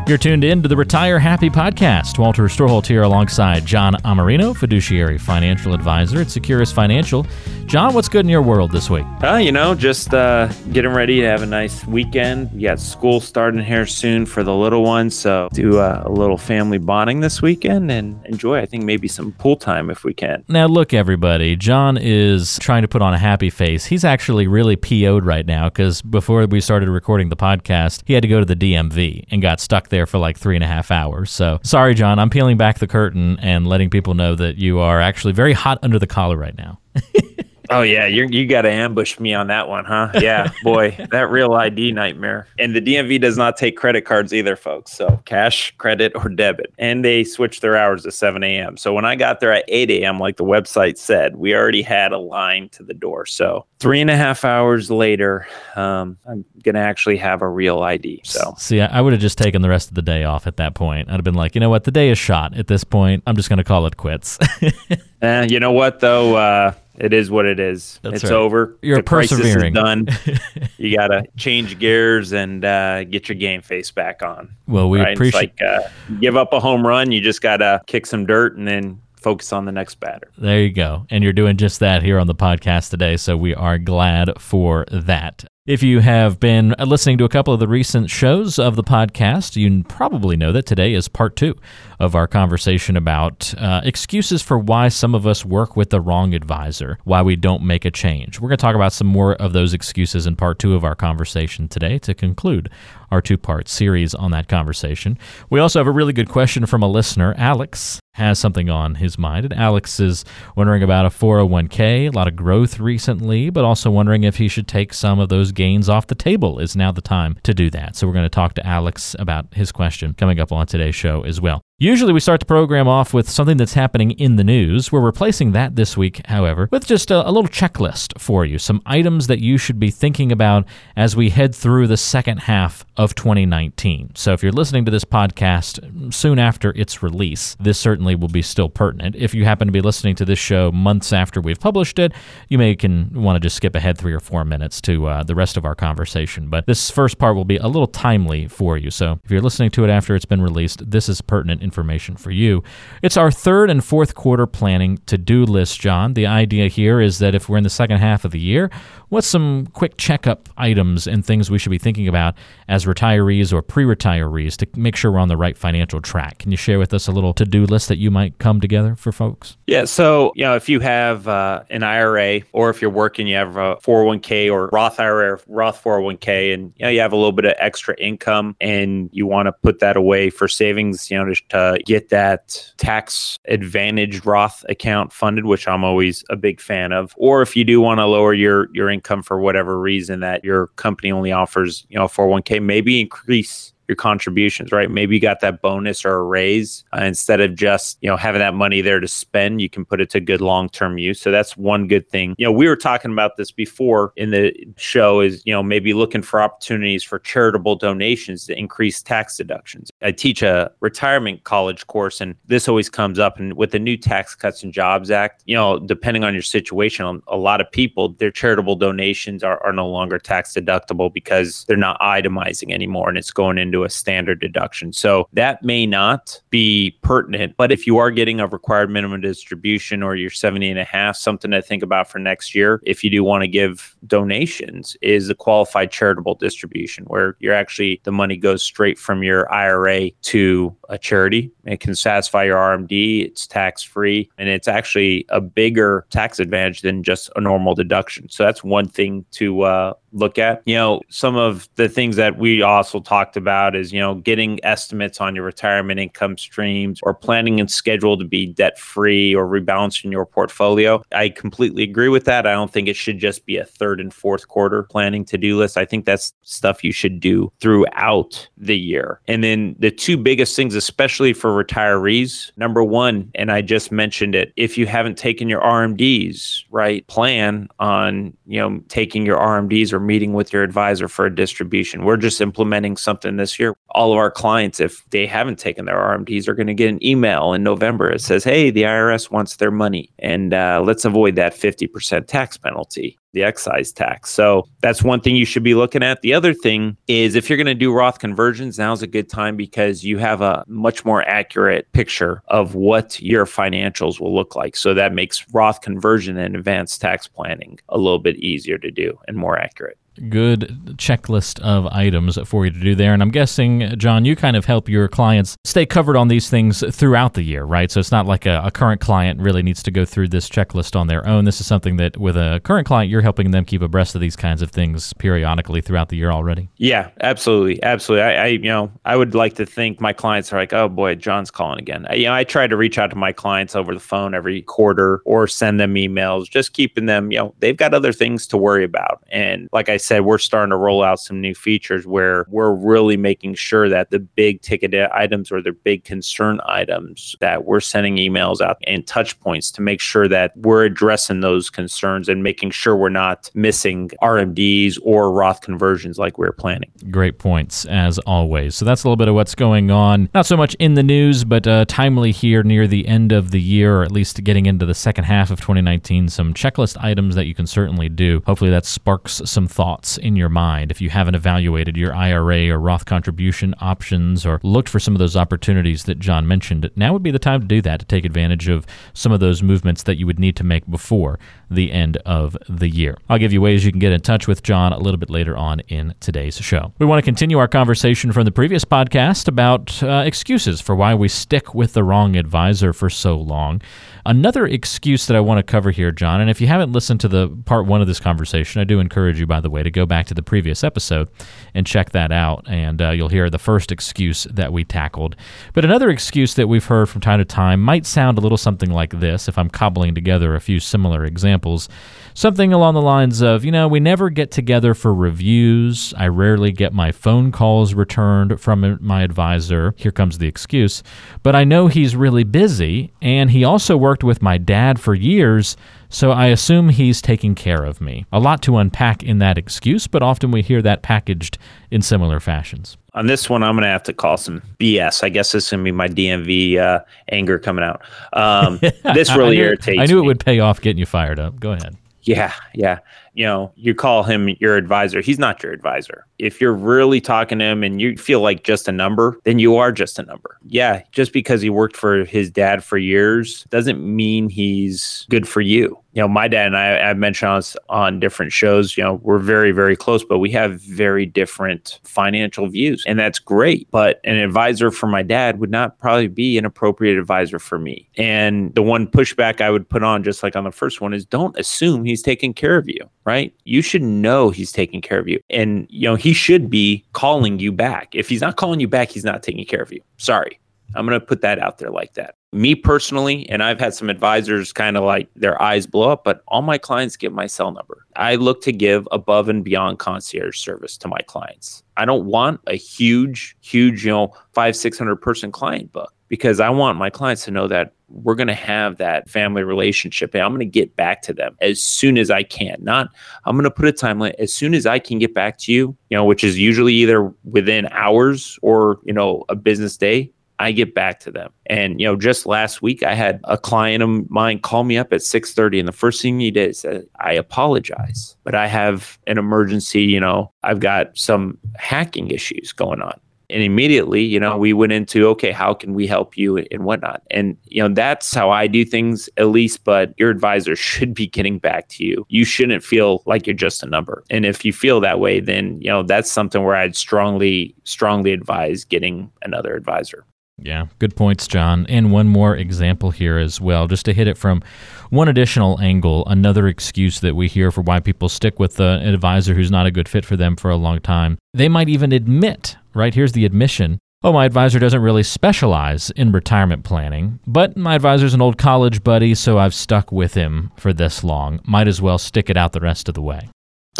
You're 0.07 0.19
tuned 0.19 0.45
in 0.45 0.63
to 0.63 0.69
the 0.69 0.77
Retire 0.77 1.19
Happy 1.19 1.49
podcast. 1.49 2.19
Walter 2.19 2.43
Storholt 2.43 2.85
here 2.85 3.05
alongside 3.05 3.65
John 3.65 3.95
Iammarino, 4.05 4.55
fiduciary 4.55 5.17
financial 5.17 5.73
advisor 5.73 6.21
at 6.21 6.31
Securus 6.31 6.71
Financial. 6.71 7.27
John, 7.65 7.95
what's 7.95 8.11
good 8.11 8.27
in 8.27 8.29
your 8.29 8.43
world 8.43 8.71
this 8.71 8.91
week? 8.91 9.07
Uh, 9.23 9.37
you 9.37 9.51
know, 9.51 9.75
just 9.75 10.13
uh, 10.13 10.49
getting 10.73 10.93
ready 10.93 11.23
to 11.23 11.27
have 11.27 11.41
a 11.41 11.47
nice 11.47 11.87
weekend. 11.87 12.51
You 12.53 12.69
got 12.69 12.79
school 12.81 13.19
starting 13.19 13.63
here 13.63 13.87
soon 13.87 14.27
for 14.27 14.43
the 14.45 14.55
little 14.55 14.83
ones, 14.83 15.19
so 15.19 15.49
do 15.55 15.79
uh, 15.79 16.03
a 16.05 16.11
little 16.11 16.37
family 16.37 16.77
bonding 16.77 17.21
this 17.21 17.41
weekend 17.41 17.91
and 17.91 18.23
enjoy. 18.27 18.61
I 18.61 18.67
think 18.67 18.85
maybe 18.85 19.09
some 19.09 19.33
pool 19.33 19.57
time 19.57 19.89
if 19.89 20.05
we 20.05 20.13
can. 20.13 20.45
Now, 20.49 20.67
look, 20.67 20.93
everybody, 20.93 21.57
John 21.57 21.97
is 21.97 22.59
trying 22.59 22.83
to 22.83 22.89
put 22.89 23.01
on 23.01 23.15
a 23.15 23.19
happy 23.19 23.49
face. 23.49 23.87
He's 23.87 24.05
actually 24.05 24.47
really 24.47 24.77
PO'd 24.77 25.25
right 25.25 25.47
now 25.47 25.71
because 25.71 26.03
before 26.03 26.45
we 26.45 26.61
started 26.61 26.91
recording 26.91 27.31
the 27.31 27.37
podcast, 27.37 28.03
he 28.05 28.13
had 28.13 28.21
to 28.21 28.29
go 28.29 28.39
to 28.39 28.47
the 28.47 28.55
DMV 28.55 29.25
and 29.31 29.41
got 29.41 29.59
stuck 29.59 29.89
there 29.89 29.94
for 30.07 30.19
like 30.19 30.39
three 30.39 30.57
and 30.57 30.65
a 30.65 30.67
half 30.67 30.91
hours. 30.91 31.31
So, 31.31 31.61
sorry, 31.63 31.95
John, 31.95 32.19
I'm 32.19 32.31
peeling 32.31 32.57
back 32.57 32.79
the 32.79 32.87
curtain 32.87 33.39
and 33.41 33.67
letting 33.67 33.91
people 33.91 34.15
know 34.15 34.35
that 34.35 34.57
you 34.57 34.81
are 34.81 35.01
actually 35.01 35.33
very 35.33 35.53
hot 35.53 35.79
under 35.83 35.99
the 35.99 36.07
collar 36.07 36.37
right 36.37 36.57
now. 36.57 36.81
Oh 37.71 37.83
yeah, 37.83 38.07
you 38.07 38.27
you 38.27 38.47
got 38.47 38.63
to 38.63 38.71
ambush 38.71 39.19
me 39.19 39.33
on 39.33 39.47
that 39.47 39.69
one, 39.69 39.85
huh? 39.85 40.11
Yeah, 40.15 40.51
boy, 40.63 40.97
that 41.11 41.31
real 41.31 41.55
ID 41.55 41.93
nightmare. 41.93 42.47
And 42.59 42.75
the 42.75 42.81
DMV 42.81 43.21
does 43.21 43.39
not 43.39 43.57
take 43.57 43.77
credit 43.77 44.03
cards 44.03 44.35
either, 44.35 44.57
folks. 44.57 44.93
So 44.93 45.21
cash, 45.25 45.75
credit, 45.79 46.13
or 46.15 46.29
debit. 46.29 46.73
And 46.79 47.05
they 47.05 47.25
switch 47.25 47.61
their 47.61 47.77
hours 47.77 48.03
to 48.03 48.11
7 48.11 48.43
a.m. 48.43 48.77
So 48.77 48.93
when 48.93 49.05
I 49.05 49.17
got 49.17 49.41
there 49.41 49.53
at 49.53 49.65
8 49.69 49.91
a.m., 49.91 50.19
like 50.19 50.37
the 50.37 50.45
website 50.45 50.99
said, 50.99 51.37
we 51.37 51.55
already 51.55 51.83
had 51.83 52.13
a 52.13 52.19
line 52.19 52.69
to 52.71 52.83
the 52.83 52.95
door. 52.95 53.25
So 53.27 53.67
three 53.79 54.01
and 54.01 54.11
a 54.11 54.17
half 54.17 54.45
hours 54.45 54.91
later, 54.91 55.47
um, 55.77 56.19
I'm 56.29 56.45
gonna 56.63 56.81
actually 56.81 57.17
have 57.19 57.43
a 57.43 57.49
real 57.49 57.83
ID. 57.83 58.21
So 58.25 58.55
see, 58.59 58.81
I 58.81 59.01
would 59.01 59.13
have 59.13 59.23
just 59.23 59.39
taken 59.39 59.63
the 59.63 59.69
rest 59.71 59.89
of 59.89 59.95
the 59.95 60.03
day 60.03 60.25
off 60.25 60.47
at 60.47 60.59
that 60.59 60.75
point. 60.75 61.09
I'd 61.09 61.15
have 61.15 61.25
been 61.25 61.35
like, 61.35 61.55
you 61.55 61.61
know 61.61 61.71
what, 61.71 61.85
the 61.85 61.91
day 61.91 62.11
is 62.11 62.19
shot 62.19 62.57
at 62.57 62.67
this 62.67 62.85
point. 62.85 63.23
I'm 63.27 63.37
just 63.37 63.49
gonna 63.49 63.65
call 63.65 63.87
it 63.87 63.97
quits. 63.97 64.39
eh, 65.23 65.47
you 65.49 65.61
know 65.61 65.73
what 65.73 66.01
though. 66.01 66.37
Uh, 66.37 66.73
it 66.97 67.13
is 67.13 67.31
what 67.31 67.47
it 67.47 67.59
is. 67.59 67.99
That's 68.03 68.17
it's 68.17 68.25
right. 68.25 68.33
over. 68.33 68.77
You're 68.83 68.99
the 68.99 69.03
persevering. 69.03 69.75
done. 69.75 70.07
you 70.77 70.97
got 70.97 71.09
to 71.09 71.25
change 71.37 71.79
gears 71.79 72.33
and 72.33 72.65
uh, 72.65 73.05
get 73.05 73.29
your 73.29 73.37
game 73.37 73.63
face 73.63 73.91
back 73.91 74.23
on. 74.23 74.55
Well, 74.69 74.89
we 74.89 75.01
right? 75.01 75.15
appreciate. 75.15 75.53
It's 75.59 75.61
like 75.61 75.85
uh, 75.85 75.89
give 76.21 76.37
up 76.37 76.53
a 76.53 76.61
home 76.61 76.87
run. 76.87 77.11
You 77.11 77.21
just 77.21 77.43
got 77.43 77.59
to 77.59 77.81
kick 77.87 78.07
some 78.07 78.27
dirt 78.27 78.57
and 78.57 78.67
then 78.67 79.01
focus 79.17 79.53
on 79.53 79.65
the 79.65 79.73
next 79.73 79.99
batter. 80.01 80.31
There 80.39 80.61
you 80.61 80.73
go. 80.73 81.07
And 81.11 81.25
you're 81.25 81.33
doing 81.33 81.57
just 81.57 81.81
that 81.81 82.03
here 82.03 82.19
on 82.19 82.27
the 82.27 82.35
podcast 82.35 82.91
today. 82.91 83.17
So 83.17 83.37
we 83.37 83.55
are 83.55 83.79
glad 83.79 84.41
for 84.41 84.85
that. 84.93 85.45
If 85.67 85.83
you 85.83 86.01
have 86.01 86.39
been 86.39 86.75
listening 86.79 87.17
to 87.17 87.25
a 87.25 87.29
couple 87.31 87.55
of 87.55 87.59
the 87.59 87.67
recent 87.67 88.11
shows 88.11 88.59
of 88.59 88.77
the 88.77 88.85
podcast, 88.85 89.57
you 89.57 89.83
probably 89.85 90.37
know 90.37 90.53
that 90.53 90.67
today 90.67 90.93
is 90.93 91.09
part 91.09 91.37
two 91.37 91.57
of 91.99 92.15
our 92.15 92.27
conversation 92.27 92.99
about 92.99 93.55
uh, 93.57 93.81
excuses 93.83 94.43
for 94.43 94.59
why 94.59 94.89
some 94.89 95.15
of 95.15 95.27
us 95.27 95.43
work 95.43 95.75
with 95.75 95.89
the 95.89 96.03
wrong 96.03 96.35
advisor, 96.35 96.99
why 97.05 97.23
we 97.23 97.35
don't 97.35 97.63
make 97.63 97.87
a 97.87 97.91
change. 97.91 98.39
We're 98.39 98.51
going 98.51 98.59
to 98.59 98.61
talk 98.61 98.75
about 98.75 98.93
some 98.93 99.07
more 99.07 99.37
of 99.37 99.55
those 99.55 99.73
excuses 99.73 100.27
in 100.27 100.37
part 100.37 100.59
two 100.59 100.75
of 100.75 100.85
our 100.85 100.95
conversation 100.95 101.67
today 101.67 101.99
to 102.01 102.13
conclude 102.13 102.69
our 103.15 103.23
two 103.23 103.39
part 103.39 103.69
series 103.69 104.13
on 104.13 104.33
that 104.33 104.49
conversation. 104.49 105.17
We 105.49 105.61
also 105.61 105.79
have 105.79 105.87
a 105.87 105.93
really 105.93 106.13
good 106.13 106.29
question 106.29 106.67
from 106.67 106.83
a 106.83 106.89
listener. 106.89 107.33
Alex 107.39 108.01
has 108.15 108.41
something 108.41 108.69
on 108.69 108.97
his 108.97 109.17
mind. 109.17 109.45
And 109.45 109.55
Alex 109.55 110.01
is 110.01 110.25
wondering 110.57 110.83
about 110.83 111.07
a 111.07 111.11
401k, 111.11 112.07
a 112.07 112.11
lot 112.11 112.27
of 112.27 112.35
growth 112.35 112.81
recently, 112.81 113.51
but 113.51 113.65
also 113.65 113.91
wondering 113.91 114.25
if 114.25 114.37
he 114.37 114.49
should 114.49 114.67
take 114.67 114.93
some 114.93 115.21
of 115.21 115.29
those 115.29 115.53
gains 115.53 115.89
off 115.89 116.09
the 116.09 116.15
table. 116.17 116.59
Is 116.59 116.75
now 116.75 116.91
the 116.91 117.01
time 117.01 117.39
to 117.45 117.55
do 117.55 117.71
that? 117.71 117.95
So 117.95 118.07
we're 118.07 118.13
going 118.13 118.25
to 118.25 118.29
talk 118.29 118.55
to 118.55 118.67
Alex 118.67 119.15
about 119.19 119.55
his 119.55 119.71
question 119.71 120.15
coming 120.15 120.41
up 120.41 120.51
on 120.51 120.67
today's 120.67 120.97
show 120.97 121.23
as 121.23 121.41
well. 121.41 121.63
Usually, 121.81 122.13
we 122.13 122.21
start 122.21 122.39
the 122.39 122.47
program 122.47 122.87
off 122.87 123.13
with 123.13 123.29
something 123.29 123.57
that's 123.57 123.75
happening 123.75 124.13
in 124.13 124.37
the 124.37 124.45
news. 124.45 124.93
We're 124.93 125.01
replacing 125.01 125.51
that 125.53 125.75
this 125.75 125.97
week, 125.97 126.25
however, 126.27 126.69
with 126.71 126.87
just 126.87 127.11
a, 127.11 127.29
a, 127.29 127.33
little 127.33 127.51
checklist 127.51 128.17
for 128.17 128.45
you. 128.45 128.61
Some 128.61 128.81
items 128.87 129.27
that 129.27 129.41
you 129.41 129.59
should 129.59 129.81
be 129.81 129.91
thinking 129.91 130.31
about 130.31 130.67
as 130.95 131.17
we 131.17 131.31
head 131.31 131.53
through 131.53 131.89
the 131.89 131.97
second 131.97 132.43
half 132.43 132.87
of 132.97 133.17
2019. 133.17 134.13
So, 134.15 134.33
if 134.33 134.41
you're 134.41 134.53
listening 134.53 134.85
to 134.85 134.93
this 134.93 135.05
podcast 135.05 136.15
soon 136.15 136.39
after 136.39 136.71
its 136.77 137.03
release, 137.03 137.57
this 137.59 137.77
certainly 137.77 138.15
will 138.15 138.29
be 138.29 138.41
still 138.41 138.69
pertinent. 138.69 139.17
If 139.17 139.35
you 139.35 139.45
happen 139.45 139.67
to 139.67 139.73
be 139.73 139.81
listening 139.81 140.15
to 140.15 140.25
this 140.25 140.39
show 140.39 140.71
months 140.71 141.13
after 141.13 141.41
we've 141.41 141.59
published 141.59 141.99
it, 141.99 142.13
you 142.49 142.57
may 142.57 142.77
can 142.77 143.21
want 143.21 143.35
to 143.35 143.41
just 143.41 143.57
skip 143.57 143.75
ahead 143.75 143.99
three 143.99 144.13
or 144.13 144.21
four 144.21 144.45
minutes 144.45 144.81
to 144.83 145.09
uh, 145.09 145.23
the 145.25 145.35
rest 145.35 145.57
of 145.57 145.65
our 145.65 145.75
conversation. 145.75 146.49
But 146.49 146.67
this 146.67 146.89
first 146.89 147.19
part 147.19 147.35
will 147.35 147.45
be 147.45 147.57
a 147.57 147.67
little 147.67 147.89
timely 147.89 148.47
for 148.47 148.79
you. 148.79 148.93
So, 148.93 149.19
if 149.25 149.33
you're 149.33 149.43
listening 149.43 149.71
to 149.71 149.83
it 149.83 149.91
after 149.91 150.15
it's 150.15 150.25
been 150.25 150.41
released, 150.41 150.89
this 150.89 151.09
is 151.09 151.21
pertinent 151.21 151.64
information 151.65 152.17
for 152.17 152.31
you. 152.31 152.63
It's 153.03 153.17
our 153.17 153.31
third 153.31 153.71
and 153.71 153.85
fourth 153.85 154.15
quarter 154.15 154.47
planning 154.47 154.99
to 155.07 155.19
do 155.19 155.45
list, 155.45 155.81
John. 155.81 156.15
The 156.15 156.27
idea 156.27 156.69
here 156.69 157.01
is 157.01 157.19
that 157.19 157.35
if 157.35 157.49
we're 157.49 157.57
in 157.57 157.65
the 157.65 157.71
second 157.71 157.99
half 157.99 158.25
of 158.25 158.31
the 158.31 158.39
year, 158.39 158.71
what's 159.15 159.29
some 159.29 159.69
quick 159.75 159.97
checkup 159.97 160.49
items 160.59 161.07
and 161.07 161.25
things 161.25 161.49
we 161.49 161.57
should 161.57 161.71
be 161.71 161.79
thinking 161.79 162.09
about 162.09 162.35
as 162.67 162.85
retirees 162.85 163.53
or 163.53 163.63
pre 163.63 163.85
retirees 163.85 164.57
to 164.57 164.67
make 164.77 164.97
sure 164.97 165.13
we're 165.13 165.21
on 165.21 165.29
the 165.29 165.37
right 165.37 165.57
financial 165.57 166.01
track? 166.01 166.39
Can 166.39 166.51
you 166.51 166.57
share 166.57 166.81
with 166.81 166.93
us 166.93 167.07
a 167.07 167.13
little 167.13 167.33
to 167.35 167.45
do 167.45 167.65
list 167.65 167.87
that 167.89 167.99
you 167.99 168.11
might 168.11 168.37
come 168.39 168.61
together 168.61 168.97
for 168.97 169.13
folks? 169.13 169.57
Yeah. 169.69 169.85
So, 169.85 170.33
you 170.35 170.43
know, 170.43 170.57
if 170.57 170.69
you 170.69 170.81
have 170.81 171.29
uh, 171.29 171.63
an 171.71 171.85
IRA 171.85 172.41
or 172.53 172.71
if 172.71 172.83
you're 172.83 172.91
working, 172.91 173.29
you 173.29 173.37
have 173.37 173.57
a 173.57 173.77
401k 173.77 174.51
or 174.51 174.69
Roth 174.73 174.99
IRA, 174.99 175.39
Roth 175.47 175.83
401k, 175.83 176.53
and 176.53 176.73
you 176.77 176.85
know, 176.85 176.91
you 176.91 176.99
have 176.99 177.13
a 177.13 177.17
little 177.17 177.31
bit 177.31 177.45
of 177.45 177.55
extra 177.59 177.95
income 177.99 178.57
and 178.61 179.11
you 179.13 179.29
want 179.29 179.47
to 179.47 179.53
put 179.53 179.79
that 179.79 179.97
away 179.97 180.29
for 180.29 180.49
savings, 180.49 181.09
you 181.09 181.17
know, 181.17 181.33
to 181.33 181.57
uh, 181.57 181.77
get 181.87 182.09
that 182.09 182.73
tax 182.79 183.39
advantaged 183.47 184.27
Roth 184.27 184.65
account 184.69 185.13
funded, 185.13 185.45
which 185.45 185.69
I'm 185.69 185.85
always 185.85 186.25
a 186.31 186.37
big 186.37 186.61
fan 186.61 186.91
of. 186.91 187.15
Or 187.17 187.43
if 187.43 187.55
you 187.55 187.63
do 187.63 187.81
want 187.81 187.99
to 187.99 188.07
lower 188.07 188.35
your 188.35 188.69
your 188.75 188.91
income 188.91 189.04
for 189.23 189.41
whatever 189.41 189.79
reason 189.79 190.21
that 190.21 190.45
your 190.45 190.69
company 190.69 191.13
only 191.13 191.33
offers, 191.33 191.87
you 191.89 191.99
know, 191.99 192.07
401k, 192.07 192.63
maybe 192.63 193.01
increase 193.01 193.75
your 193.89 193.97
contributions, 193.97 194.73
right? 194.73 194.91
Maybe 194.91 195.15
you 195.15 195.21
got 195.21 195.41
that 195.41 195.61
bonus 195.61 196.05
or 196.05 196.15
a 196.15 196.23
raise 196.23 196.85
uh, 196.97 197.05
instead 197.05 197.41
of 197.41 197.55
just, 197.55 197.99
you 198.01 198.09
know, 198.09 198.17
having 198.17 198.39
that 198.39 198.55
money 198.55 198.81
there 198.81 199.01
to 199.01 199.09
spend, 199.09 199.61
you 199.61 199.69
can 199.69 199.85
put 199.85 200.01
it 200.01 200.11
to 200.11 200.21
good 200.21 200.41
long-term 200.41 200.99
use. 200.99 201.21
So 201.21 201.31
that's 201.31 201.57
one 201.57 201.87
good 201.87 202.09
thing. 202.09 202.35
You 202.39 202.47
know, 202.47 202.53
we 202.53 202.67
were 202.67 202.77
talking 202.77 203.13
about 203.13 203.37
this 203.37 203.51
before 203.51 204.13
in 204.17 204.31
the 204.31 204.55
show 204.77 205.21
is, 205.21 205.43
you 205.45 205.53
know, 205.53 205.63
maybe 205.63 205.93
looking 205.93 206.23
for 206.23 206.41
opportunities 206.41 207.05
for 207.05 207.19
charitable 207.19 207.77
donations 207.77 208.47
to 208.47 208.59
increase 208.59 209.03
tax 209.03 209.37
deductions. 209.37 209.91
I 210.05 210.13
teach 210.13 210.43
a 210.43 210.71
retirement 210.81 211.45
college 211.45 211.87
course 211.87 212.21
and 212.21 212.35
this 212.47 212.69
always 212.69 212.89
comes 212.89 213.19
up 213.19 213.39
and 213.39 213.55
with 213.55 213.73
the 213.73 213.79
new 213.79 213.97
Tax 213.97 214.35
Cuts 214.35 214.63
and 214.63 214.73
Jobs 214.73 215.11
Act, 215.11 215.43
you 215.47 215.55
know, 215.55 215.79
depending 215.79 216.25
on 216.25 216.33
your 216.33 216.43
situation, 216.43 217.05
um, 217.05 217.23
a 217.29 217.37
lot 217.37 217.61
of 217.61 217.71
people 217.71 218.11
their 218.11 218.31
charitable 218.31 218.77
donations 218.77 219.43
are, 219.43 219.63
are 219.65 219.73
no 219.73 219.89
longer 219.89 220.19
tax 220.19 220.55
deductible 220.55 221.13
because 221.13 221.65
they're 221.67 221.77
not 221.77 222.01
itemizing 222.01 222.73
anymore 222.73 223.09
and 223.09 223.19
it's 223.19 223.31
going 223.31 223.59
into 223.59 223.75
into 223.75 223.85
a 223.85 223.91
standard 223.91 224.41
deduction. 224.41 224.93
So 224.93 225.29
that 225.33 225.63
may 225.63 225.87
not 225.87 226.41
be 226.51 226.97
pertinent, 227.03 227.57
but 227.57 227.73
if 227.73 227.87
you 227.87 227.99
are 227.99 228.11
getting 228.11 228.41
a 228.41 228.47
required 228.47 228.91
minimum 228.91 229.21
distribution 229.21 230.03
or 230.03 230.15
you're 230.15 230.31
70 230.31 230.71
and 230.71 230.79
a 230.79 230.85
half, 230.85 231.17
something 231.17 231.51
to 231.51 231.61
think 231.61 231.83
about 231.83 232.09
for 232.09 232.19
next 232.19 232.55
year, 232.55 232.81
if 232.85 233.03
you 233.03 233.11
do 233.11 233.25
want 233.25 233.43
to 233.43 233.49
give 233.49 233.97
donations, 234.07 234.97
is 235.03 235.29
a 235.29 235.35
qualified 235.35 235.91
charitable 235.91 236.37
distribution 236.37 237.05
where 237.07 237.37
you're 237.41 237.55
actually 237.55 238.01
the 238.05 238.13
money 238.13 238.37
goes 238.37 238.63
straight 238.63 238.99
from 238.99 239.23
your 239.23 239.53
IRA 239.53 239.94
to 240.23 240.75
a 240.89 240.99
charity. 240.99 241.51
It 241.65 241.81
can 241.81 241.95
satisfy 241.95 242.45
your 242.45 242.57
RMD, 242.57 243.25
it's 243.25 243.47
tax 243.47 243.83
free, 243.83 244.31
and 244.39 244.49
it's 244.49 244.69
actually 244.69 245.27
a 245.29 245.41
bigger 245.41 246.07
tax 246.11 246.39
advantage 246.39 246.83
than 246.83 247.03
just 247.03 247.31
a 247.37 247.41
normal 247.41 247.75
deduction. 247.75 248.29
So 248.29 248.45
that's 248.45 248.63
one 248.63 248.89
thing 248.89 249.25
to 249.33 249.63
uh, 249.63 249.93
look 250.15 250.39
at. 250.39 250.63
You 250.65 250.77
know, 250.77 251.01
some 251.09 251.37
of 251.37 251.69
the 251.75 251.89
things 251.89 252.17
that 252.17 252.39
we 252.39 252.63
also 252.63 253.01
talked 253.01 253.37
about 253.37 253.75
is, 253.75 253.93
you 253.93 254.01
know, 254.01 254.15
getting 254.15 254.65
estimates 254.65 255.21
on 255.21 255.35
your 255.35 255.45
retirement 255.45 256.01
income 256.01 256.39
streams 256.39 257.01
or 257.03 257.13
planning 257.13 257.61
and 257.61 257.71
schedule 257.71 258.17
to 258.17 258.25
be 258.25 258.47
debt 258.47 258.79
free 258.79 259.35
or 259.35 259.47
rebalancing 259.47 260.11
your 260.11 260.25
portfolio. 260.25 261.03
I 261.13 261.29
completely 261.29 261.83
agree 261.83 262.09
with 262.09 262.25
that. 262.25 262.47
I 262.47 262.53
don't 262.53 262.73
think 262.73 262.89
it 262.89 262.97
should 262.97 263.19
just 263.19 263.45
be 263.45 263.57
a 263.57 263.65
third 263.65 264.01
and 264.01 264.15
fourth 264.15 264.49
quarter 264.49 264.85
planning 264.85 265.25
to 265.27 265.39
do 265.39 265.59
list. 265.59 265.77
I 265.77 265.85
think 265.85 266.05
that's 266.05 266.33
stuff 266.43 266.85
you 266.85 266.93
should 266.93 267.21
do 267.21 267.53
throughout 267.61 268.49
the 268.57 268.79
year. 268.79 269.21
And 269.27 269.43
then 269.43 269.77
the 269.85 269.91
two 269.91 270.17
biggest 270.17 270.57
things, 270.57 270.75
especially 270.75 271.35
for 271.35 271.51
retirees. 271.51 272.51
Number 272.57 272.83
one, 272.83 273.31
and 273.35 273.53
I 273.53 273.61
just 273.61 273.93
mentioned 273.93 274.35
it, 274.35 274.51
if 274.57 274.79
you 274.79 274.87
haven't 274.87 275.19
taken 275.19 275.47
your 275.47 275.61
RMDs, 275.61 276.65
right, 276.71 277.07
plan 277.07 277.69
on, 277.79 278.35
you 278.47 278.59
know, 278.59 278.81
taking 278.89 279.27
your 279.27 279.37
RMDs 279.37 279.93
or 279.93 280.01
meeting 280.01 280.33
with 280.33 280.55
your 280.55 280.63
advisor 280.63 281.07
for 281.07 281.27
a 281.27 281.35
distribution. 281.35 282.07
We're 282.07 282.17
just 282.17 282.41
implementing 282.41 282.97
something 282.97 283.37
this 283.37 283.59
year. 283.59 283.77
All 283.91 284.11
of 284.11 284.17
our 284.17 284.31
clients, 284.31 284.81
if 284.81 285.05
they 285.11 285.27
haven't 285.27 285.59
taken 285.59 285.85
their 285.85 285.99
RMDs, 285.99 286.49
are 286.49 286.55
going 286.55 286.67
to 286.69 286.73
get 286.73 286.89
an 286.89 287.05
email 287.05 287.53
in 287.53 287.63
November. 287.63 288.11
It 288.11 288.23
says, 288.23 288.43
hey, 288.43 288.71
the 288.71 288.85
IRS 288.85 289.31
wants 289.31 289.57
their 289.57 289.71
money. 289.71 290.11
And 290.19 290.55
uh, 290.55 290.83
let's 290.83 291.05
avoid 291.05 291.37
that 291.37 291.53
50% 291.53 292.27
tax 292.27 292.57
penalty 292.57 293.19
the 293.35 293.43
excise 293.43 293.93
tax. 293.93 294.31
So 294.31 294.67
that's 294.81 295.03
one 295.03 295.21
thing 295.21 295.37
you 295.37 295.45
should 295.45 295.63
be 295.63 295.75
looking 295.75 296.03
at. 296.03 296.23
The 296.23 296.33
other 296.33 296.55
thing 296.55 296.97
is 297.09 297.35
if 297.35 297.49
you're 297.49 297.57
going 297.57 297.67
to 297.67 297.75
do 297.75 297.93
Roth 297.93 298.19
conversions, 298.19 298.79
now's 298.79 299.03
a 299.03 299.07
good 299.07 299.29
time 299.29 299.57
because 299.57 300.05
you 300.05 300.19
have 300.19 300.41
a 300.41 300.65
much 300.67 301.05
more 301.05 301.23
accurate 301.29 301.91
picture 301.93 302.43
of 302.49 302.75
what 302.75 303.21
your 303.21 303.45
financials 303.45 304.21
will 304.21 304.35
look 304.35 304.57
like. 304.57 304.77
So 304.77 304.95
that 304.95 305.13
makes 305.13 305.45
Roth 305.53 305.83
conversion 305.83 306.39
and 306.39 306.57
advanced 306.57 307.01
tax 307.01 307.29
planning 307.29 307.79
a 307.91 307.99
little 307.99 308.19
bit 308.19 308.37
easier 308.37 308.79
to 308.79 308.91
do 308.91 309.19
and 309.29 309.37
more 309.37 309.59
accurate 309.59 309.99
good 310.29 310.97
checklist 310.97 311.61
of 311.61 311.87
items 311.89 312.39
for 312.47 312.65
you 312.65 312.71
to 312.71 312.81
do 312.81 312.95
there. 312.95 313.13
And 313.13 313.23
I'm 313.23 313.31
guessing, 313.31 313.97
John, 313.99 314.25
you 314.25 314.37
kind 314.37 314.57
of 314.57 314.65
help 314.65 314.89
your 314.89 315.09
clients 315.09 315.57
stay 315.65 315.87
covered 315.87 316.17
on 316.17 316.29
these 316.29 316.49
things 316.49 316.85
throughout 316.95 317.35
the 317.35 317.43
year, 317.43 317.65
right? 317.65 317.91
So 317.91 318.01
it's 318.01 318.13
not 318.13 318.27
like 318.27 318.47
a, 318.47 318.63
a, 318.65 318.71
current 318.71 319.01
client 319.01 319.41
really 319.41 319.63
needs 319.63 319.83
to 319.85 319.91
go 319.91 320.05
through 320.05 320.29
this 320.29 320.49
checklist 320.49 320.97
on 320.97 321.07
their 321.07 321.27
own. 321.27 321.45
This 321.45 321.61
is 321.61 321.67
something 321.67 321.97
that 321.97 322.17
with 322.17 322.37
a 322.37 322.61
current 322.65 322.87
client, 322.87 323.11
you're 323.11 323.23
helping 323.23 323.51
them 323.51 323.65
keep 323.65 323.83
abreast 323.83 324.15
of 324.15 324.21
these 324.21 324.37
kinds 324.37 324.63
of 324.63 324.71
things 324.71 325.13
periodically 325.15 325.81
throughout 325.81 326.09
the 326.09 326.17
year 326.17 326.31
already. 326.31 326.69
Yeah, 326.77 327.11
absolutely. 327.21 327.83
Absolutely. 327.83 328.25
I, 328.25 328.45
I 328.45 328.47
you 328.47 328.59
know, 328.69 328.91
I 329.05 329.17
would 329.17 329.35
like 329.35 329.55
to 329.55 329.67
think 329.67 330.01
my 330.01 330.13
clients 330.13 330.53
are 330.53 330.57
like, 330.57 330.73
oh 330.73 330.89
boy, 330.89 331.15
John's 331.15 331.51
calling 331.51 331.79
again. 331.79 332.07
I, 332.11 332.15
you 332.15 332.25
know, 332.25 332.35
I 332.35 332.45
try 332.45 332.67
to 332.67 332.77
reach 332.77 332.99
out 332.99 333.11
to 333.11 333.17
my 333.17 333.33
clients 333.33 333.77
over 333.77 333.95
the 333.95 334.01
phone 334.01 334.35
every 334.35 334.63
quarter 334.63 335.23
or 335.25 335.47
send 335.47 335.79
them 335.79 335.95
emails, 335.95 336.51
just 336.51 336.73
keeping 336.73 337.07
them, 337.07 337.31
you 337.31 337.39
know, 337.39 337.55
they've 337.61 337.77
got 337.77 337.95
other 337.95 338.13
things 338.13 338.47
to 338.49 338.57
worry 338.57 338.85
about. 338.85 339.23
And 339.31 339.69
like 339.73 339.89
I 339.89 339.97
said, 340.05 340.25
we're 340.25 340.39
starting 340.39 340.71
to 340.71 340.77
roll 340.77 341.03
out 341.03 341.19
some 341.19 341.41
new 341.41 341.55
features 341.55 342.07
where 342.07 342.47
we're 342.49 342.75
really 342.75 343.17
making 343.17 343.55
sure 343.55 343.89
that 343.89 344.11
the 344.11 344.19
big 344.19 344.61
ticket 344.63 344.95
items 345.13 345.51
or 345.51 345.63
the 345.63 345.73
big 345.73 346.05
concern 346.05 346.61
items 346.67 347.35
that 347.41 347.65
we're 347.65 347.81
sending 347.81 348.17
emails 348.17 348.61
out 348.61 348.79
and 348.87 349.07
touch 349.07 349.39
points 349.41 349.71
to 349.73 349.83
make 349.83 350.01
sure 350.01 350.29
that 350.29 350.53
we're 350.57 350.85
addressing 350.85 351.41
those 351.41 351.71
concerns 351.71 352.29
and 352.29 352.43
making 352.43 352.71
sure 352.71 352.97
we're 352.97 353.09
not 353.09 353.51
missing 353.55 354.11
RMDs 354.23 354.99
or 355.03 355.33
Roth 355.33 355.61
conversions 355.61 356.19
like 356.19 356.39
we 356.39 356.47
are 356.47 356.53
planning. 356.53 356.91
Great 357.11 357.39
points, 357.39 357.85
as 357.87 358.19
always. 358.21 358.75
So 358.75 358.85
that's 358.85 359.05
a 359.05 359.09
little 359.09 359.17
bit 359.17 359.29
of 359.29 359.35
what's 359.35 359.55
going 359.55 359.91
on. 359.91 360.29
Not 360.35 360.47
so 360.47 360.57
much 360.57 360.75
in 360.75 360.95
the 360.95 361.03
news, 361.03 361.45
but 361.45 361.67
uh, 361.67 361.85
timely 361.87 362.33
here 362.33 362.63
near 362.63 362.87
the 362.87 363.07
end 363.07 363.33
of 363.33 363.51
the 363.51 363.61
year, 363.61 364.01
or 364.01 364.03
at 364.03 364.13
least 364.13 364.43
getting 364.45 364.67
into 364.67 364.87
the 364.87 364.95
second 364.95 365.25
half 365.25 365.51
of 365.51 365.61
2019. 365.61 366.29
Some 366.29 366.55
checklist 366.55 366.97
items 367.03 367.35
that 367.35 367.47
you 367.47 367.55
can 367.55 367.67
certainly 367.67 368.09
do. 368.09 368.43
Hopefully, 368.47 368.71
that 368.71 368.85
sparks 368.85 369.41
some 369.45 369.69
thoughts 369.95 370.19
in 370.19 370.35
your 370.35 370.49
mind 370.49 370.91
if 370.91 371.01
you 371.01 371.09
haven't 371.09 371.37
evaluated 371.37 371.97
your 371.97 372.13
IRA 372.13 372.69
or 372.69 372.81
Roth 372.81 373.05
contribution 373.05 373.77
options 373.81 374.45
or 374.45 374.59
looked 374.65 374.89
for 374.89 374.99
some 374.99 375.15
of 375.15 375.21
those 375.21 375.37
opportunities 375.37 376.03
that 376.05 376.19
John 376.19 376.49
mentioned. 376.49 376.91
Now 376.97 377.13
would 377.13 377.23
be 377.23 377.31
the 377.31 377.39
time 377.39 377.61
to 377.61 377.67
do 377.67 377.81
that 377.83 378.01
to 378.01 378.07
take 378.07 378.25
advantage 378.25 378.69
of 378.69 378.87
some 379.13 379.31
of 379.31 379.39
those 379.39 379.63
movements 379.63 380.03
that 380.03 380.17
you 380.17 380.27
would 380.27 380.41
need 380.41 380.57
to 380.57 380.65
make 380.65 380.91
before 380.91 381.39
the 381.71 381.93
end 381.93 382.17
of 382.27 382.57
the 382.69 382.89
year. 382.89 383.17
I'll 383.29 383.39
give 383.39 383.53
you 383.53 383.61
ways 383.61 383.85
you 383.85 383.93
can 383.93 384.01
get 384.01 384.13
in 384.13 384.21
touch 384.21 384.49
with 384.49 384.65
John 384.65 384.93
a 384.93 384.99
little 384.99 385.19
bit 385.19 385.31
later 385.31 385.57
on 385.57 385.79
in 385.87 386.15
today's 386.19 386.57
show. 386.57 386.93
We 386.99 387.07
want 387.07 387.19
to 387.19 387.25
continue 387.25 387.59
our 387.59 387.69
conversation 387.69 388.33
from 388.33 388.45
the 388.45 388.53
previous 388.53 388.85
podcast 388.85 389.47
about 389.47 390.03
uh, 390.03 390.25
excuses 390.27 390.81
for 390.81 390.97
why 390.97 391.15
we 391.15 391.29
stick 391.29 391.73
with 391.73 391.93
the 391.93 392.03
wrong 392.03 392.35
advisor 392.35 392.93
for 392.93 393.09
so 393.09 393.37
long. 393.37 393.81
Another 394.27 394.67
excuse 394.67 395.27
that 395.27 395.37
I 395.37 395.41
want 395.41 395.59
to 395.59 395.63
cover 395.63 395.91
here, 395.91 396.11
John, 396.11 396.41
and 396.41 396.49
if 396.49 396.59
you 396.59 396.67
haven't 396.67 396.93
listened 396.93 397.21
to 397.21 397.29
the 397.29 397.49
part 397.67 397.85
one 397.85 398.01
of 398.01 398.07
this 398.07 398.21
conversation, 398.21 398.81
I 398.81 398.85
do 398.85 398.99
encourage 398.99 399.39
you, 399.39 399.47
by 399.47 399.61
the 399.61 399.69
way, 399.69 399.83
to 399.83 399.91
go 399.91 400.07
back 400.07 400.27
to 400.29 400.35
the 400.35 400.43
previous 400.43 400.83
episode 400.83 401.29
and 401.75 401.87
check 401.87 402.13
that 402.13 402.33
out, 402.33 402.65
and 402.67 403.03
uh, 403.03 403.11
you'll 403.11 403.29
hear 403.29 403.51
the 403.51 403.59
first 403.59 403.93
excuse 403.93 404.45
that 404.45 404.73
we 404.73 404.83
tackled. 404.83 405.37
But 405.75 405.85
another 405.85 406.09
excuse 406.09 406.55
that 406.55 406.69
we've 406.69 406.87
heard 406.87 407.11
from 407.11 407.21
time 407.21 407.39
to 407.39 407.45
time 407.45 407.83
might 407.83 408.07
sound 408.07 408.39
a 408.39 408.41
little 408.41 408.57
something 408.57 408.91
like 408.91 409.21
this 409.21 409.47
if 409.47 409.59
I'm 409.59 409.69
cobbling 409.69 410.15
together 410.15 410.55
a 410.55 410.61
few 410.61 410.81
similar 410.81 411.27
examples. 411.27 411.91
Something 412.33 412.73
along 412.73 412.95
the 412.95 413.03
lines 413.03 413.43
of, 413.43 413.63
you 413.65 413.71
know, 413.71 413.87
we 413.87 414.01
never 414.01 414.31
get 414.31 414.51
together 414.51 414.95
for 414.95 415.15
reviews. 415.15 416.15
I 416.17 416.29
rarely 416.29 416.73
get 416.73 416.93
my 416.93 417.13
phone 417.13 417.53
calls 417.53 417.93
returned 417.93 418.59
from 418.59 418.99
my 419.03 419.23
advisor. 419.23 419.95
Here 419.99 420.11
comes 420.11 420.39
the 420.39 420.49
excuse. 420.49 421.03
But 421.43 421.55
I 421.55 421.63
know 421.65 421.89
he's 421.89 422.17
really 422.17 422.43
busy, 422.43 423.13
and 423.21 423.51
he 423.51 423.63
also 423.63 423.97
worked 424.15 424.23
with 424.23 424.41
my 424.41 424.59
dad 424.59 425.01
for 425.01 425.13
years, 425.13 425.77
so 426.09 426.31
I 426.31 426.47
assume 426.47 426.91
he's 426.91 427.21
taking 427.21 427.57
care 427.57 427.83
of 427.83 428.01
me. 428.01 428.27
A 428.33 428.39
lot 428.39 428.63
to 428.63 428.77
unpack 428.77 429.25
in 429.25 429.41
that 429.41 429.59
excuse, 429.59 430.07
but 430.07 430.23
often 430.23 430.53
we 430.53 430.63
hear 430.63 430.81
that 430.83 431.03
packaged 431.03 431.59
in 431.91 432.01
similar 432.01 432.39
fashions. 432.39 432.97
On 433.15 433.27
this 433.27 433.51
one, 433.51 433.65
I'm 433.65 433.75
going 433.75 433.83
to 433.83 433.89
have 433.89 434.05
to 434.05 434.13
call 434.13 434.37
some 434.37 434.63
BS. 434.79 435.25
I 435.25 435.31
guess 435.31 435.51
this 435.51 435.65
is 435.65 435.71
going 435.71 435.81
to 435.81 435.85
be 435.85 435.91
my 435.91 436.07
DMV 436.07 436.79
uh, 436.79 437.01
anger 437.33 437.59
coming 437.59 437.83
out. 437.85 438.03
Um, 438.35 438.79
this 439.15 439.35
really 439.35 439.57
I 439.57 439.61
knew, 439.61 439.65
irritates 439.65 440.01
I 440.01 440.07
knew 440.07 440.21
me. 440.21 440.23
it 440.23 440.27
would 440.27 440.45
pay 440.45 440.61
off 440.61 440.81
getting 440.81 440.99
you 440.99 441.07
fired 441.07 441.41
up. 441.41 441.59
Go 441.59 441.73
ahead. 441.73 441.97
Yeah, 442.23 442.53
yeah. 442.73 443.01
You 443.35 443.45
know, 443.45 443.73
you 443.75 443.95
call 443.95 444.23
him 444.23 444.51
your 444.61 444.77
advisor. 444.77 445.21
He's 445.21 445.39
not 445.39 445.63
your 445.63 445.73
advisor. 445.73 446.27
If 446.39 446.61
you're 446.61 446.75
really 446.75 447.21
talking 447.21 447.59
to 447.59 447.65
him 447.65 447.83
and 447.83 448.01
you 448.01 448.17
feel 448.17 448.41
like 448.41 448.65
just 448.65 448.89
a 448.89 448.93
number, 448.93 449.39
then 449.45 449.59
you 449.59 449.77
are 449.77 449.93
just 449.93 450.19
a 450.19 450.23
number. 450.23 450.59
Yeah, 450.67 451.03
just 451.13 451.33
because 451.33 451.61
he 451.61 451.71
worked 451.71 451.97
for 451.97 452.25
his 452.25 452.51
dad 452.51 452.83
for 452.83 452.99
years 452.99 453.65
doesn't 453.71 454.01
mean 454.01 454.49
he's 454.49 455.27
good 455.31 455.47
for 455.49 455.61
you. 455.61 455.99
You 456.13 456.23
know, 456.23 456.29
my 456.29 456.47
dad 456.47 456.67
and 456.69 456.77
I, 456.77 457.11
I've 457.11 457.19
mentioned 457.19 457.51
us 457.51 457.77
on 457.89 458.21
different 458.21 458.53
shows, 458.53 458.97
you 458.97 459.03
know, 459.03 459.15
we're 459.25 459.39
very, 459.39 459.73
very 459.73 459.97
close, 459.97 460.23
but 460.25 460.39
we 460.39 460.49
have 460.53 460.81
very 460.81 461.27
different 461.27 461.99
financial 462.05 462.69
views. 462.69 463.03
And 463.05 463.19
that's 463.19 463.41
great. 463.41 463.91
But 463.91 464.21
an 464.23 464.37
advisor 464.37 464.93
for 464.93 465.09
my 465.09 465.23
dad 465.23 465.59
would 465.59 465.73
not 465.73 465.99
probably 465.99 466.29
be 466.29 466.57
an 466.57 466.65
appropriate 466.65 467.19
advisor 467.19 467.59
for 467.59 467.81
me. 467.81 468.09
And 468.17 468.73
the 468.77 468.83
one 468.83 469.09
pushback 469.09 469.61
I 469.61 469.71
would 469.71 469.89
put 469.89 470.05
on, 470.05 470.23
just 470.23 470.45
like 470.45 470.55
on 470.55 470.63
the 470.63 470.71
first 470.71 471.01
one, 471.01 471.13
is 471.15 471.27
don't 471.27 471.59
assume 471.59 472.05
he's 472.05 472.23
taking 472.23 472.55
care 472.55 472.77
of 472.77 472.89
you 472.89 473.11
right? 473.25 473.55
You 473.65 473.83
should 473.83 474.03
know 474.03 474.51
he's 474.51 474.73
taking 474.73 475.01
care 475.01 475.19
of 475.19 475.29
you. 475.29 475.41
And, 475.51 475.87
you 475.89 476.09
know, 476.09 476.15
he 476.15 476.33
should 476.33 476.69
be 476.69 477.05
calling 477.13 477.59
you 477.59 477.73
back. 477.73 478.15
If 478.15 478.29
he's 478.29 478.41
not 478.41 478.57
calling 478.57 478.81
you 478.81 478.89
back, 478.89 479.11
he's 479.11 479.25
not 479.25 479.43
taking 479.43 479.65
care 479.65 479.83
of 479.83 479.93
you. 479.93 480.01
Sorry. 480.17 480.61
I'm 480.95 481.07
going 481.07 481.19
to 481.19 481.27
put 481.27 481.41
that 481.41 481.59
out 481.59 481.79
there 481.79 481.91
like 481.91 482.15
that. 482.15 482.37
Me 482.53 482.77
personally, 482.77 483.49
and 483.49 483.65
I've 483.65 483.81
had 483.81 483.95
some 483.95 484.09
advisors 484.09 484.73
kind 484.73 484.97
of 484.97 485.03
like 485.03 485.29
their 485.35 485.61
eyes 485.61 485.89
blow 485.89 486.11
up, 486.11 486.23
but 486.23 486.45
all 486.47 486.63
my 486.63 486.79
clients 486.79 487.17
get 487.17 487.33
my 487.33 487.49
cell 487.49 487.73
number. 487.73 488.07
I 488.15 488.37
look 488.37 488.63
to 488.63 488.73
give 488.73 489.09
above 489.11 489.49
and 489.49 489.65
beyond 489.65 489.99
concierge 489.99 490.57
service 490.59 490.97
to 490.99 491.09
my 491.09 491.19
clients. 491.27 491.83
I 491.97 492.05
don't 492.05 492.27
want 492.27 492.61
a 492.69 492.77
huge, 492.77 493.57
huge, 493.61 494.05
you 494.05 494.13
know, 494.13 494.33
five, 494.53 494.77
600 494.77 495.17
person 495.17 495.51
client 495.51 495.93
book 495.93 496.14
because 496.29 496.61
I 496.61 496.71
want 496.71 496.99
my 496.99 497.11
clients 497.11 497.45
to 497.45 497.51
know 497.51 497.69
that 497.69 497.93
we're 498.09 498.35
going 498.35 498.49
to 498.49 498.55
have 498.55 498.99
that 498.99 499.29
family 499.29 499.63
relationship 499.63 500.35
and 500.35 500.43
I'm 500.43 500.51
going 500.51 500.61
to 500.61 500.67
get 500.67 500.95
back 500.97 501.23
to 501.23 501.33
them 501.33 501.57
as 501.61 501.83
soon 501.83 502.19
as 502.19 502.31
I 502.31 502.43
can. 502.43 502.77
Not, 502.81 503.09
I'm 503.45 503.57
going 503.57 503.65
to 503.65 503.71
put 503.71 503.87
a 503.87 503.93
timeline 503.93 504.35
as 504.39 504.53
soon 504.53 504.75
as 504.75 504.87
I 504.87 504.99
can 504.99 505.19
get 505.19 505.35
back 505.35 505.59
to 505.59 505.73
you, 505.73 505.97
you 506.11 506.17
know, 506.17 506.25
which 506.25 506.45
is 506.45 506.59
usually 506.59 506.95
either 506.95 507.33
within 507.45 507.87
hours 507.91 508.59
or, 508.63 509.01
you 509.05 509.13
know, 509.13 509.45
a 509.49 509.57
business 509.57 509.97
day. 509.97 510.31
I 510.61 510.71
get 510.71 510.95
back 510.95 511.19
to 511.21 511.33
them. 511.33 511.51
And 511.67 512.01
you 512.01 512.07
know, 512.07 512.15
just 512.15 512.47
last 512.47 512.81
week 512.81 513.03
I 513.03 513.15
had 513.15 513.41
a 513.45 513.59
client 513.59 514.05
of 514.05 514.31
mine 514.31 514.61
call 514.61 514.85
me 514.85 514.97
up 514.97 515.13
at 515.13 515.21
6:30 515.21 515.81
and 515.81 515.89
the 515.89 515.93
first 515.93 516.23
thing 516.23 516.39
he 516.39 516.53
did 516.53 516.71
is 516.71 516.79
said, 516.79 517.07
"I 517.19 517.33
apologize, 517.33 518.37
but 518.45 518.55
I 518.55 518.69
have 518.69 519.19
an 519.27 519.37
emergency, 519.37 520.03
you 520.03 520.21
know, 520.21 520.53
I've 520.63 520.79
got 520.79 521.19
some 521.19 521.59
hacking 521.75 522.31
issues 522.31 522.73
going 522.73 523.03
on." 523.03 523.19
And 523.51 523.63
immediately 523.63 524.23
you 524.23 524.41
know 524.41 524.57
we 524.57 524.73
went 524.73 524.93
into 524.93 525.27
okay 525.29 525.53
how 525.53 525.75
can 525.75 525.95
we 525.95 526.07
help 526.07 526.37
you? 526.37 526.59
and 526.71 526.85
whatnot. 526.85 527.23
And 527.31 527.57
you 527.67 527.83
know 527.83 527.93
that's 527.93 528.35
how 528.35 528.51
i 528.51 528.67
do 528.67 528.85
things 528.85 529.29
at 529.37 529.49
least 529.49 529.85
but 529.85 530.15
your 530.17 530.31
advisor 530.31 530.77
should 530.91 531.15
be 531.15 531.27
getting 531.27 531.59
back 531.59 531.89
to 531.89 532.05
you. 532.05 532.27
You 532.29 532.45
shouldn't 532.45 532.83
feel 532.83 533.23
like 533.27 533.47
you're 533.47 533.55
just 533.55 533.83
a 533.83 533.87
number. 533.87 534.25
And 534.31 534.45
if 534.45 534.65
you 534.65 534.73
feel 534.73 535.01
that 535.01 535.21
way 535.21 535.41
then 535.41 535.81
you 535.81 535.89
know 535.89 536.03
that's 536.03 536.31
something 536.31 536.63
where 536.63 536.77
i'd 536.77 536.97
strongly 536.97 537.75
strongly 537.85 538.33
advise 538.33 538.85
getting 538.85 539.31
another 539.43 539.75
advisor 539.75 540.25
yeah, 540.59 540.87
good 540.99 541.17
points, 541.17 541.47
John. 541.47 541.87
And 541.89 542.13
one 542.13 542.29
more 542.29 542.57
example 542.57 543.11
here 543.11 543.39
as 543.39 543.61
well, 543.61 543.89
just 543.89 544.05
to 544.07 544.13
hit 544.13 544.29
it 544.29 544.39
from 544.39 544.63
one 545.11 545.29
additional 545.29 545.81
angle. 545.81 546.25
Another 546.27 546.69
excuse 546.69 547.21
that 547.21 547.35
we 547.35 547.49
hear 547.49 547.71
for 547.71 547.81
why 547.81 548.01
people 548.01 548.29
stick 548.29 548.59
with 548.59 548.79
an 548.79 549.03
advisor 549.07 549.55
who's 549.55 549.71
not 549.71 549.87
a 549.87 549.91
good 549.91 550.09
fit 550.09 550.25
for 550.25 550.37
them 550.37 550.57
for 550.57 550.71
a 550.71 550.77
long 550.77 551.01
time. 551.01 551.39
They 551.53 551.69
might 551.69 551.89
even 551.89 552.13
admit, 552.13 552.77
right? 552.95 553.15
Here's 553.15 553.33
the 553.33 553.45
admission. 553.45 553.99
Oh, 554.23 554.33
my 554.33 554.47
advisor 554.47 554.79
doesn't 554.79 555.03
really 555.03 555.23
specialize 555.23 556.11
in 556.13 556.33
retirement 556.33 556.83
planning, 556.83 557.41
but 557.47 557.77
my 557.77 557.97
advisor's 557.97 558.33
an 558.33 558.41
old 558.41 558.57
college 558.57 559.05
buddy, 559.05 559.35
so 559.35 559.59
I've 559.59 559.75
stuck 559.75 560.11
with 560.11 560.33
him 560.33 560.73
for 560.79 560.95
this 560.95 561.23
long. 561.23 561.61
Might 561.65 561.89
as 561.89 562.01
well 562.01 562.17
stick 562.17 562.49
it 562.49 562.57
out 562.57 562.73
the 562.73 562.81
rest 562.81 563.11
of 563.11 563.15
the 563.15 563.21
way. 563.21 563.51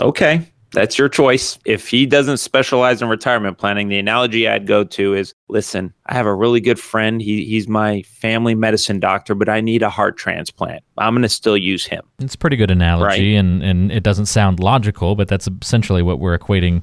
Okay. 0.01 0.51
That's 0.75 0.99
your 0.99 1.09
choice. 1.09 1.59
If 1.65 1.89
he 1.89 2.05
doesn't 2.05 2.39
specialize 2.39 3.01
in 3.01 3.09
retirement 3.09 3.59
planning, 3.59 3.89
the 3.89 3.99
analogy 3.99 4.49
I'd 4.49 4.67
go 4.67 4.85
to 4.85 5.15
is 5.15 5.35
listen, 5.49 5.95
I 6.07 6.15
have 6.15 6.27
a 6.27 6.35
really 6.35 6.61
good 6.61 6.79
friend. 6.79 7.23
He, 7.23 7.45
he's 7.45 7.69
my 7.69 8.03
family 8.03 8.55
medicine 8.55 9.01
doctor, 9.01 9.35
but 9.35 9.49
I 9.49 9.61
need 9.61 9.83
a 9.83 9.91
heart 9.91 10.17
transplant. 10.17 10.83
I'm 10.99 11.15
going 11.15 11.23
to 11.23 11.29
still 11.29 11.57
use 11.57 11.87
him. 11.87 12.03
It's 12.19 12.35
a 12.35 12.39
pretty 12.39 12.57
good 12.57 12.71
analogy, 12.71 13.35
right? 13.35 13.39
and, 13.39 13.63
and 13.63 13.93
it 13.93 14.03
doesn't 14.03 14.27
sound 14.27 14.61
logical, 14.61 15.15
but 15.15 15.29
that's 15.29 15.49
essentially 15.63 16.03
what 16.03 16.19
we're 16.19 16.37
equating 16.37 16.83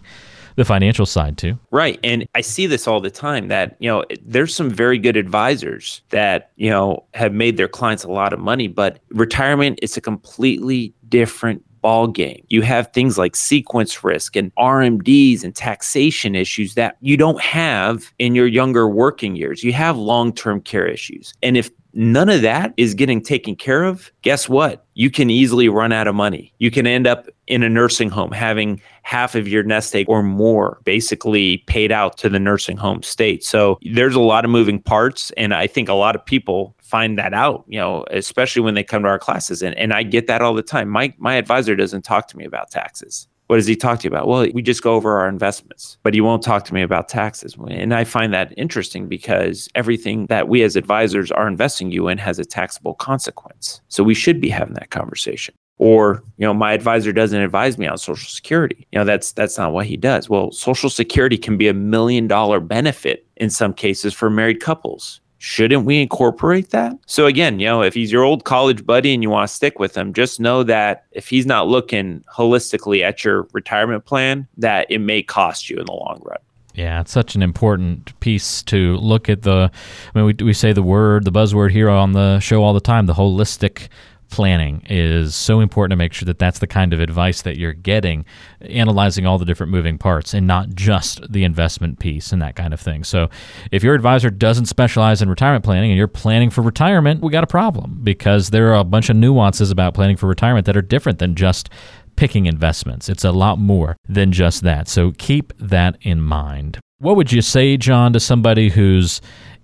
the 0.55 0.65
financial 0.65 1.05
side 1.05 1.37
too. 1.37 1.57
Right. 1.71 1.99
And 2.03 2.27
I 2.35 2.41
see 2.41 2.67
this 2.67 2.87
all 2.87 2.99
the 2.99 3.09
time 3.11 3.47
that, 3.47 3.77
you 3.79 3.89
know, 3.89 4.03
there's 4.21 4.53
some 4.53 4.69
very 4.69 4.97
good 4.97 5.15
advisors 5.15 6.01
that, 6.09 6.51
you 6.55 6.69
know, 6.69 7.05
have 7.13 7.33
made 7.33 7.57
their 7.57 7.67
clients 7.67 8.03
a 8.03 8.11
lot 8.11 8.33
of 8.33 8.39
money, 8.39 8.67
but 8.67 8.99
retirement 9.09 9.79
is 9.81 9.95
a 9.97 10.01
completely 10.01 10.93
different 11.07 11.63
ball 11.81 12.07
game. 12.07 12.43
You 12.49 12.61
have 12.61 12.91
things 12.93 13.17
like 13.17 13.35
sequence 13.35 14.03
risk 14.03 14.35
and 14.35 14.53
RMDs 14.55 15.43
and 15.43 15.55
taxation 15.55 16.35
issues 16.35 16.75
that 16.75 16.97
you 17.01 17.17
don't 17.17 17.41
have 17.41 18.13
in 18.19 18.35
your 18.35 18.47
younger 18.47 18.87
working 18.87 19.35
years. 19.35 19.63
You 19.63 19.73
have 19.73 19.97
long-term 19.97 20.61
care 20.61 20.87
issues. 20.87 21.33
And 21.41 21.57
if 21.57 21.69
none 21.93 22.29
of 22.29 22.41
that 22.41 22.73
is 22.77 22.93
getting 22.93 23.21
taken 23.21 23.55
care 23.55 23.83
of, 23.83 24.11
guess 24.21 24.47
what? 24.47 24.85
You 24.93 25.09
can 25.09 25.29
easily 25.29 25.67
run 25.69 25.91
out 25.91 26.07
of 26.07 26.15
money. 26.15 26.53
You 26.59 26.71
can 26.71 26.87
end 26.87 27.07
up 27.07 27.27
in 27.47 27.63
a 27.63 27.69
nursing 27.69 28.09
home 28.09 28.31
having 28.31 28.81
half 29.03 29.35
of 29.35 29.47
your 29.47 29.63
nest 29.63 29.95
egg 29.95 30.05
or 30.07 30.23
more 30.23 30.79
basically 30.83 31.57
paid 31.67 31.91
out 31.91 32.17
to 32.19 32.29
the 32.29 32.39
nursing 32.39 32.77
home 32.77 33.03
state. 33.03 33.43
So 33.43 33.77
there's 33.93 34.15
a 34.15 34.21
lot 34.21 34.45
of 34.45 34.51
moving 34.51 34.81
parts. 34.81 35.31
And 35.31 35.53
I 35.53 35.67
think 35.67 35.89
a 35.89 35.93
lot 35.93 36.15
of 36.15 36.25
people 36.25 36.75
find 36.91 37.17
that 37.17 37.33
out, 37.33 37.63
you 37.67 37.79
know, 37.79 38.05
especially 38.11 38.61
when 38.61 38.73
they 38.73 38.83
come 38.83 39.03
to 39.03 39.07
our 39.07 39.17
classes. 39.17 39.61
And, 39.63 39.73
and 39.77 39.93
I 39.93 40.03
get 40.03 40.27
that 40.27 40.41
all 40.41 40.53
the 40.53 40.61
time. 40.61 40.89
My, 40.89 41.13
my 41.17 41.35
advisor 41.35 41.73
doesn't 41.73 42.01
talk 42.01 42.27
to 42.27 42.37
me 42.37 42.43
about 42.43 42.69
taxes. 42.69 43.27
What 43.47 43.55
does 43.57 43.67
he 43.67 43.75
talk 43.75 43.99
to 43.99 44.03
you 44.05 44.09
about? 44.09 44.27
Well, 44.27 44.47
we 44.53 44.61
just 44.61 44.83
go 44.83 44.93
over 44.93 45.17
our 45.19 45.27
investments, 45.27 45.97
but 46.03 46.13
he 46.13 46.21
won't 46.21 46.43
talk 46.43 46.63
to 46.65 46.73
me 46.73 46.81
about 46.81 47.09
taxes. 47.09 47.55
And 47.69 47.93
I 47.93 48.03
find 48.03 48.33
that 48.33 48.53
interesting 48.57 49.07
because 49.07 49.69
everything 49.73 50.25
that 50.27 50.47
we 50.47 50.63
as 50.63 50.75
advisors 50.75 51.31
are 51.31 51.47
investing 51.47 51.91
you 51.91 52.07
in 52.07 52.17
has 52.17 52.39
a 52.39 52.45
taxable 52.45 52.93
consequence. 52.93 53.81
So 53.87 54.03
we 54.03 54.13
should 54.13 54.39
be 54.39 54.49
having 54.49 54.75
that 54.75 54.89
conversation. 54.89 55.53
Or, 55.77 56.23
you 56.37 56.45
know, 56.45 56.53
my 56.53 56.73
advisor 56.73 57.11
doesn't 57.11 57.41
advise 57.41 57.77
me 57.77 57.87
on 57.87 57.97
social 57.97 58.29
security. 58.29 58.87
You 58.91 58.99
know, 58.99 59.05
that's 59.05 59.31
that's 59.31 59.57
not 59.57 59.73
what 59.73 59.85
he 59.85 59.97
does. 59.97 60.29
Well, 60.29 60.51
social 60.51 60.89
security 60.89 61.37
can 61.37 61.57
be 61.57 61.67
a 61.67 61.73
million 61.73 62.27
dollar 62.27 62.59
benefit 62.59 63.27
in 63.37 63.49
some 63.49 63.73
cases 63.73 64.13
for 64.13 64.29
married 64.29 64.61
couples 64.61 65.21
shouldn't 65.41 65.85
we 65.85 65.99
incorporate 65.99 66.69
that? 66.69 66.95
So 67.07 67.25
again, 67.25 67.59
you 67.59 67.65
know, 67.65 67.81
if 67.81 67.95
he's 67.95 68.11
your 68.11 68.23
old 68.23 68.43
college 68.43 68.85
buddy 68.85 69.11
and 69.11 69.23
you 69.23 69.29
want 69.31 69.49
to 69.49 69.53
stick 69.53 69.79
with 69.79 69.97
him, 69.97 70.13
just 70.13 70.39
know 70.39 70.61
that 70.63 71.05
if 71.11 71.27
he's 71.27 71.47
not 71.47 71.67
looking 71.67 72.23
holistically 72.31 73.01
at 73.01 73.23
your 73.25 73.47
retirement 73.51 74.05
plan, 74.05 74.47
that 74.57 74.85
it 74.89 74.99
may 74.99 75.23
cost 75.23 75.67
you 75.67 75.77
in 75.77 75.85
the 75.87 75.93
long 75.93 76.21
run. 76.23 76.37
Yeah, 76.75 77.01
it's 77.01 77.11
such 77.11 77.33
an 77.33 77.41
important 77.41 78.17
piece 78.19 78.61
to 78.63 78.95
look 78.97 79.29
at 79.29 79.41
the. 79.41 79.71
I 80.13 80.17
mean, 80.17 80.25
we, 80.25 80.45
we 80.45 80.53
say 80.53 80.73
the 80.73 80.83
word, 80.83 81.25
the 81.25 81.31
buzzword 81.31 81.71
here 81.71 81.89
on 81.89 82.13
the 82.13 82.39
show 82.39 82.63
all 82.63 82.73
the 82.73 82.79
time, 82.79 83.07
the 83.07 83.15
holistic 83.15 83.87
planning 84.31 84.81
is 84.89 85.35
so 85.35 85.59
important 85.59 85.91
to 85.91 85.95
make 85.95 86.13
sure 86.13 86.25
that 86.25 86.39
that's 86.39 86.59
the 86.59 86.67
kind 86.67 86.93
of 86.93 86.99
advice 86.99 87.43
that 87.43 87.57
you're 87.57 87.73
getting, 87.73 88.25
analyzing 88.61 89.25
all 89.25 89.37
the 89.37 89.45
different 89.45 89.71
moving 89.71 89.97
parts 89.97 90.33
and 90.33 90.47
not 90.47 90.69
just 90.69 91.31
the 91.31 91.43
investment 91.43 91.99
piece 91.99 92.31
and 92.31 92.41
that 92.41 92.55
kind 92.55 92.73
of 92.73 92.79
thing. 92.79 93.03
So, 93.03 93.29
if 93.71 93.83
your 93.83 93.93
advisor 93.93 94.29
doesn't 94.29 94.65
specialize 94.65 95.21
in 95.21 95.29
retirement 95.29 95.63
planning 95.63 95.91
and 95.91 95.97
you're 95.97 96.07
planning 96.07 96.49
for 96.49 96.61
retirement, 96.61 97.21
we 97.21 97.31
got 97.31 97.43
a 97.43 97.47
problem 97.47 97.99
because 98.03 98.49
there 98.49 98.73
are 98.73 98.79
a 98.79 98.83
bunch 98.83 99.09
of 99.09 99.15
nuances 99.15 99.69
about 99.69 99.93
planning 99.93 100.17
for 100.17 100.27
retirement 100.27 100.65
that 100.65 100.77
are 100.77 100.81
different 100.81 101.19
than 101.19 101.35
just 101.35 101.69
picking 102.15 102.45
investments. 102.45 103.09
It's 103.09 103.23
a 103.23 103.31
lot 103.31 103.59
more 103.59 103.95
than 104.07 104.31
just 104.31 104.63
that. 104.63 104.87
So, 104.87 105.11
keep 105.17 105.53
that 105.59 105.97
in 106.01 106.21
mind. 106.21 106.79
What 106.99 107.15
would 107.15 107.31
you 107.31 107.41
say, 107.41 107.77
John, 107.77 108.13
to 108.13 108.19
somebody 108.19 108.69
who's 108.69 109.21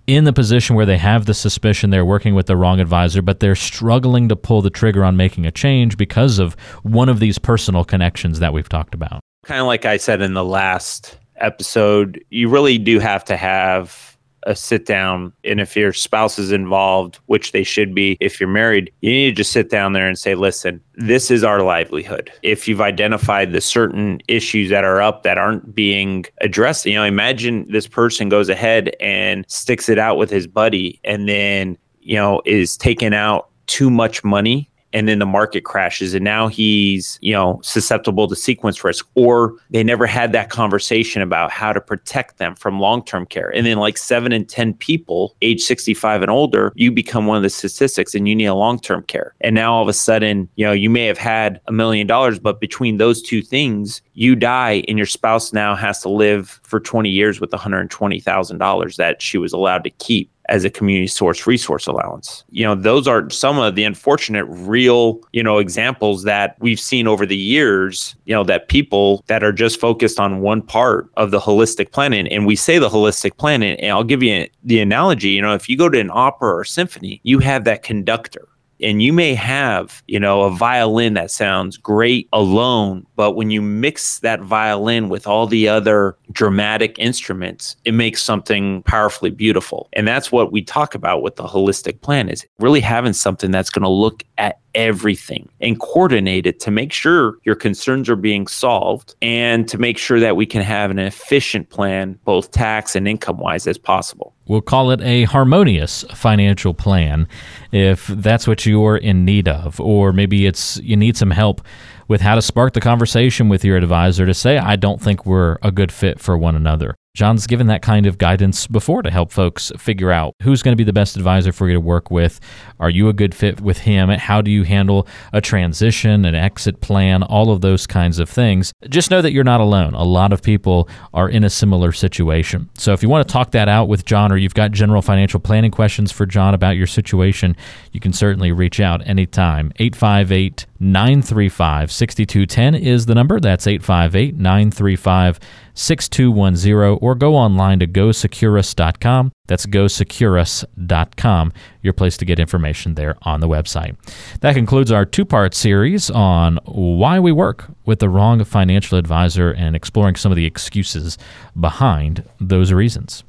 in 0.08 0.24
the 0.24 0.32
position 0.32 0.74
where 0.74 0.86
they 0.86 0.96
have 0.96 1.26
the 1.26 1.34
suspicion 1.34 1.90
they're 1.90 2.04
working 2.04 2.34
with 2.34 2.46
the 2.46 2.56
wrong 2.56 2.80
advisor, 2.80 3.20
but 3.20 3.40
they're 3.40 3.54
struggling 3.54 4.26
to 4.30 4.34
pull 4.34 4.62
the 4.62 4.70
trigger 4.70 5.04
on 5.04 5.18
making 5.18 5.44
a 5.44 5.50
change 5.50 5.98
because 5.98 6.38
of 6.38 6.54
one 6.82 7.10
of 7.10 7.20
these 7.20 7.38
personal 7.38 7.84
connections 7.84 8.40
that 8.40 8.54
we've 8.54 8.70
talked 8.70 8.94
about. 8.94 9.20
Kind 9.44 9.60
of 9.60 9.66
like 9.66 9.84
I 9.84 9.98
said 9.98 10.22
in 10.22 10.32
the 10.32 10.44
last 10.44 11.18
episode, 11.36 12.24
you 12.30 12.48
really 12.48 12.78
do 12.78 12.98
have 13.00 13.22
to 13.26 13.36
have 13.36 14.16
a 14.44 14.54
sit 14.54 14.86
down. 14.86 15.32
And 15.44 15.60
if 15.60 15.76
your 15.76 15.92
spouse 15.92 16.38
is 16.38 16.52
involved, 16.52 17.18
which 17.26 17.52
they 17.52 17.64
should 17.64 17.94
be, 17.94 18.16
if 18.20 18.40
you're 18.40 18.48
married, 18.48 18.92
you 19.00 19.10
need 19.10 19.30
to 19.30 19.36
just 19.36 19.52
sit 19.52 19.70
down 19.70 19.92
there 19.92 20.06
and 20.06 20.18
say, 20.18 20.34
listen, 20.34 20.80
this 20.94 21.30
is 21.30 21.44
our 21.44 21.62
livelihood. 21.62 22.30
If 22.42 22.66
you've 22.66 22.80
identified 22.80 23.52
the 23.52 23.60
certain 23.60 24.20
issues 24.28 24.70
that 24.70 24.84
are 24.84 25.00
up 25.00 25.22
that 25.22 25.38
aren't 25.38 25.74
being 25.74 26.24
addressed, 26.40 26.86
you 26.86 26.94
know, 26.94 27.04
imagine 27.04 27.66
this 27.70 27.86
person 27.86 28.28
goes 28.28 28.48
ahead 28.48 28.94
and 29.00 29.44
sticks 29.48 29.88
it 29.88 29.98
out 29.98 30.16
with 30.16 30.30
his 30.30 30.46
buddy 30.46 31.00
and 31.04 31.28
then, 31.28 31.76
you 32.00 32.16
know, 32.16 32.42
is 32.44 32.76
taking 32.76 33.14
out 33.14 33.48
too 33.66 33.90
much 33.90 34.24
money 34.24 34.70
and 34.92 35.08
then 35.08 35.18
the 35.18 35.26
market 35.26 35.62
crashes 35.62 36.14
and 36.14 36.24
now 36.24 36.48
he's 36.48 37.18
you 37.20 37.32
know 37.32 37.60
susceptible 37.62 38.26
to 38.28 38.36
sequence 38.36 38.82
risk 38.82 39.06
or 39.14 39.54
they 39.70 39.84
never 39.84 40.06
had 40.06 40.32
that 40.32 40.50
conversation 40.50 41.22
about 41.22 41.50
how 41.50 41.72
to 41.72 41.80
protect 41.80 42.38
them 42.38 42.54
from 42.54 42.80
long-term 42.80 43.26
care. 43.26 43.54
And 43.54 43.66
then 43.66 43.78
like 43.78 43.98
7 43.98 44.32
in 44.32 44.46
10 44.46 44.74
people 44.74 45.36
age 45.42 45.62
65 45.62 46.22
and 46.22 46.30
older 46.30 46.72
you 46.74 46.90
become 46.90 47.26
one 47.26 47.36
of 47.36 47.42
the 47.42 47.50
statistics 47.50 48.14
and 48.14 48.28
you 48.28 48.34
need 48.34 48.46
a 48.46 48.54
long-term 48.54 49.02
care. 49.04 49.34
And 49.40 49.54
now 49.54 49.74
all 49.74 49.82
of 49.82 49.88
a 49.88 49.92
sudden 49.92 50.48
you 50.56 50.64
know 50.64 50.72
you 50.72 50.90
may 50.90 51.06
have 51.06 51.18
had 51.18 51.60
a 51.66 51.72
million 51.72 52.06
dollars 52.06 52.38
but 52.38 52.60
between 52.60 52.96
those 52.96 53.22
two 53.22 53.42
things 53.42 54.00
you 54.14 54.34
die 54.34 54.82
and 54.88 54.98
your 54.98 55.06
spouse 55.06 55.52
now 55.52 55.74
has 55.74 56.00
to 56.02 56.08
live 56.08 56.60
for 56.62 56.80
20 56.80 57.08
years 57.08 57.40
with 57.40 57.50
$120,000 57.50 58.96
that 58.96 59.22
she 59.22 59.38
was 59.38 59.52
allowed 59.52 59.84
to 59.84 59.90
keep 59.90 60.30
as 60.48 60.64
a 60.64 60.70
community 60.70 61.06
source 61.06 61.46
resource 61.46 61.86
allowance. 61.86 62.44
You 62.50 62.64
know, 62.64 62.74
those 62.74 63.06
are 63.06 63.28
some 63.30 63.58
of 63.58 63.74
the 63.74 63.84
unfortunate 63.84 64.44
real, 64.44 65.20
you 65.32 65.42
know, 65.42 65.58
examples 65.58 66.24
that 66.24 66.56
we've 66.60 66.80
seen 66.80 67.06
over 67.06 67.26
the 67.26 67.36
years, 67.36 68.16
you 68.24 68.34
know, 68.34 68.44
that 68.44 68.68
people 68.68 69.24
that 69.26 69.44
are 69.44 69.52
just 69.52 69.80
focused 69.80 70.18
on 70.18 70.40
one 70.40 70.62
part 70.62 71.10
of 71.16 71.30
the 71.30 71.40
holistic 71.40 71.92
planning 71.92 72.26
and 72.28 72.46
we 72.46 72.56
say 72.56 72.78
the 72.78 72.88
holistic 72.88 73.36
planning 73.36 73.78
and 73.80 73.92
I'll 73.92 74.04
give 74.04 74.22
you 74.22 74.48
the 74.64 74.80
analogy, 74.80 75.30
you 75.30 75.42
know, 75.42 75.54
if 75.54 75.68
you 75.68 75.76
go 75.76 75.88
to 75.88 76.00
an 76.00 76.10
opera 76.12 76.54
or 76.54 76.64
symphony, 76.64 77.20
you 77.24 77.38
have 77.40 77.64
that 77.64 77.82
conductor 77.82 78.48
and 78.80 79.02
you 79.02 79.12
may 79.12 79.34
have, 79.34 80.02
you 80.06 80.20
know, 80.20 80.42
a 80.42 80.50
violin 80.50 81.14
that 81.14 81.30
sounds 81.30 81.76
great 81.76 82.28
alone, 82.32 83.06
but 83.16 83.32
when 83.32 83.50
you 83.50 83.60
mix 83.60 84.20
that 84.20 84.40
violin 84.40 85.08
with 85.08 85.26
all 85.26 85.46
the 85.46 85.68
other 85.68 86.16
dramatic 86.32 86.98
instruments, 86.98 87.76
it 87.84 87.92
makes 87.92 88.22
something 88.22 88.82
powerfully 88.82 89.30
beautiful. 89.30 89.88
And 89.92 90.06
that's 90.06 90.30
what 90.30 90.52
we 90.52 90.62
talk 90.62 90.94
about 90.94 91.22
with 91.22 91.36
the 91.36 91.44
holistic 91.44 92.00
plan 92.00 92.28
is 92.28 92.46
really 92.58 92.80
having 92.80 93.12
something 93.12 93.50
that's 93.50 93.70
going 93.70 93.82
to 93.82 93.88
look 93.88 94.22
at 94.38 94.60
everything 94.74 95.48
and 95.60 95.80
coordinate 95.80 96.46
it 96.46 96.60
to 96.60 96.70
make 96.70 96.92
sure 96.92 97.38
your 97.44 97.54
concerns 97.54 98.08
are 98.08 98.16
being 98.16 98.46
solved 98.46 99.16
and 99.22 99.68
to 99.68 99.78
make 99.78 99.98
sure 99.98 100.20
that 100.20 100.36
we 100.36 100.46
can 100.46 100.62
have 100.62 100.90
an 100.90 100.98
efficient 100.98 101.68
plan, 101.70 102.18
both 102.24 102.50
tax 102.52 102.94
and 102.94 103.08
income 103.08 103.38
wise, 103.38 103.66
as 103.66 103.78
possible. 103.78 104.34
We'll 104.48 104.62
call 104.62 104.90
it 104.90 105.00
a 105.02 105.24
harmonious 105.24 106.04
financial 106.14 106.74
plan 106.74 107.28
if 107.70 108.06
that's 108.06 108.48
what 108.48 108.66
you're 108.66 108.96
in 108.96 109.24
need 109.24 109.46
of, 109.46 109.78
or 109.80 110.12
maybe 110.12 110.46
it's 110.46 110.78
you 110.78 110.96
need 110.96 111.16
some 111.16 111.30
help 111.30 111.60
with 112.08 112.22
how 112.22 112.34
to 112.34 112.42
spark 112.42 112.72
the 112.72 112.80
conversation 112.80 113.48
with 113.50 113.64
your 113.64 113.76
advisor 113.76 114.24
to 114.24 114.34
say, 114.34 114.56
I 114.56 114.76
don't 114.76 115.00
think 115.00 115.26
we're 115.26 115.58
a 115.62 115.70
good 115.70 115.92
fit 115.92 116.18
for 116.18 116.36
one 116.36 116.56
another. 116.56 116.94
John's 117.18 117.48
given 117.48 117.66
that 117.66 117.82
kind 117.82 118.06
of 118.06 118.16
guidance 118.16 118.68
before 118.68 119.02
to 119.02 119.10
help 119.10 119.32
folks 119.32 119.72
figure 119.76 120.12
out 120.12 120.36
who's 120.40 120.62
going 120.62 120.70
to 120.70 120.76
be 120.76 120.84
the 120.84 120.92
best 120.92 121.16
advisor 121.16 121.50
for 121.50 121.66
you 121.66 121.74
to 121.74 121.80
work 121.80 122.12
with. 122.12 122.38
Are 122.78 122.90
you 122.90 123.08
a 123.08 123.12
good 123.12 123.34
fit 123.34 123.60
with 123.60 123.78
him? 123.78 124.08
How 124.08 124.40
do 124.40 124.52
you 124.52 124.62
handle 124.62 125.08
a 125.32 125.40
transition, 125.40 126.24
an 126.24 126.36
exit 126.36 126.80
plan, 126.80 127.24
all 127.24 127.50
of 127.50 127.60
those 127.60 127.88
kinds 127.88 128.20
of 128.20 128.30
things? 128.30 128.72
Just 128.88 129.10
know 129.10 129.20
that 129.20 129.32
you're 129.32 129.42
not 129.42 129.60
alone. 129.60 129.94
A 129.94 130.04
lot 130.04 130.32
of 130.32 130.42
people 130.42 130.88
are 131.12 131.28
in 131.28 131.42
a 131.42 131.50
similar 131.50 131.90
situation. 131.90 132.70
So 132.74 132.92
if 132.92 133.02
you 133.02 133.08
want 133.08 133.26
to 133.26 133.32
talk 133.32 133.50
that 133.50 133.68
out 133.68 133.88
with 133.88 134.04
John 134.04 134.30
or 134.30 134.36
you've 134.36 134.54
got 134.54 134.70
general 134.70 135.02
financial 135.02 135.40
planning 135.40 135.72
questions 135.72 136.12
for 136.12 136.24
John 136.24 136.54
about 136.54 136.76
your 136.76 136.86
situation, 136.86 137.56
you 137.90 137.98
can 137.98 138.12
certainly 138.12 138.52
reach 138.52 138.78
out 138.78 139.04
anytime. 139.08 139.72
858 139.80 140.66
935 140.80 141.90
6210 141.90 142.74
is 142.74 143.06
the 143.06 143.14
number. 143.14 143.40
That's 143.40 143.66
858 143.66 144.36
935 144.36 145.40
6210 145.74 146.98
or 147.00 147.14
go 147.14 147.34
online 147.34 147.78
to 147.80 147.86
gosecurus.com. 147.86 149.32
That's 149.46 149.66
gosecurus.com, 149.66 151.52
your 151.82 151.92
place 151.92 152.16
to 152.18 152.24
get 152.24 152.38
information 152.38 152.94
there 152.94 153.16
on 153.22 153.40
the 153.40 153.48
website. 153.48 153.96
That 154.40 154.54
concludes 154.54 154.92
our 154.92 155.04
two 155.04 155.24
part 155.24 155.54
series 155.54 156.10
on 156.10 156.58
why 156.64 157.18
we 157.18 157.32
work 157.32 157.70
with 157.84 157.98
the 157.98 158.08
wrong 158.08 158.44
financial 158.44 158.98
advisor 158.98 159.50
and 159.50 159.74
exploring 159.74 160.16
some 160.16 160.32
of 160.32 160.36
the 160.36 160.46
excuses 160.46 161.18
behind 161.58 162.24
those 162.40 162.72
reasons. 162.72 163.24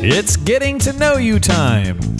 It's 0.00 0.36
getting 0.36 0.78
to 0.80 0.92
know 0.92 1.16
you 1.16 1.40
time. 1.40 2.17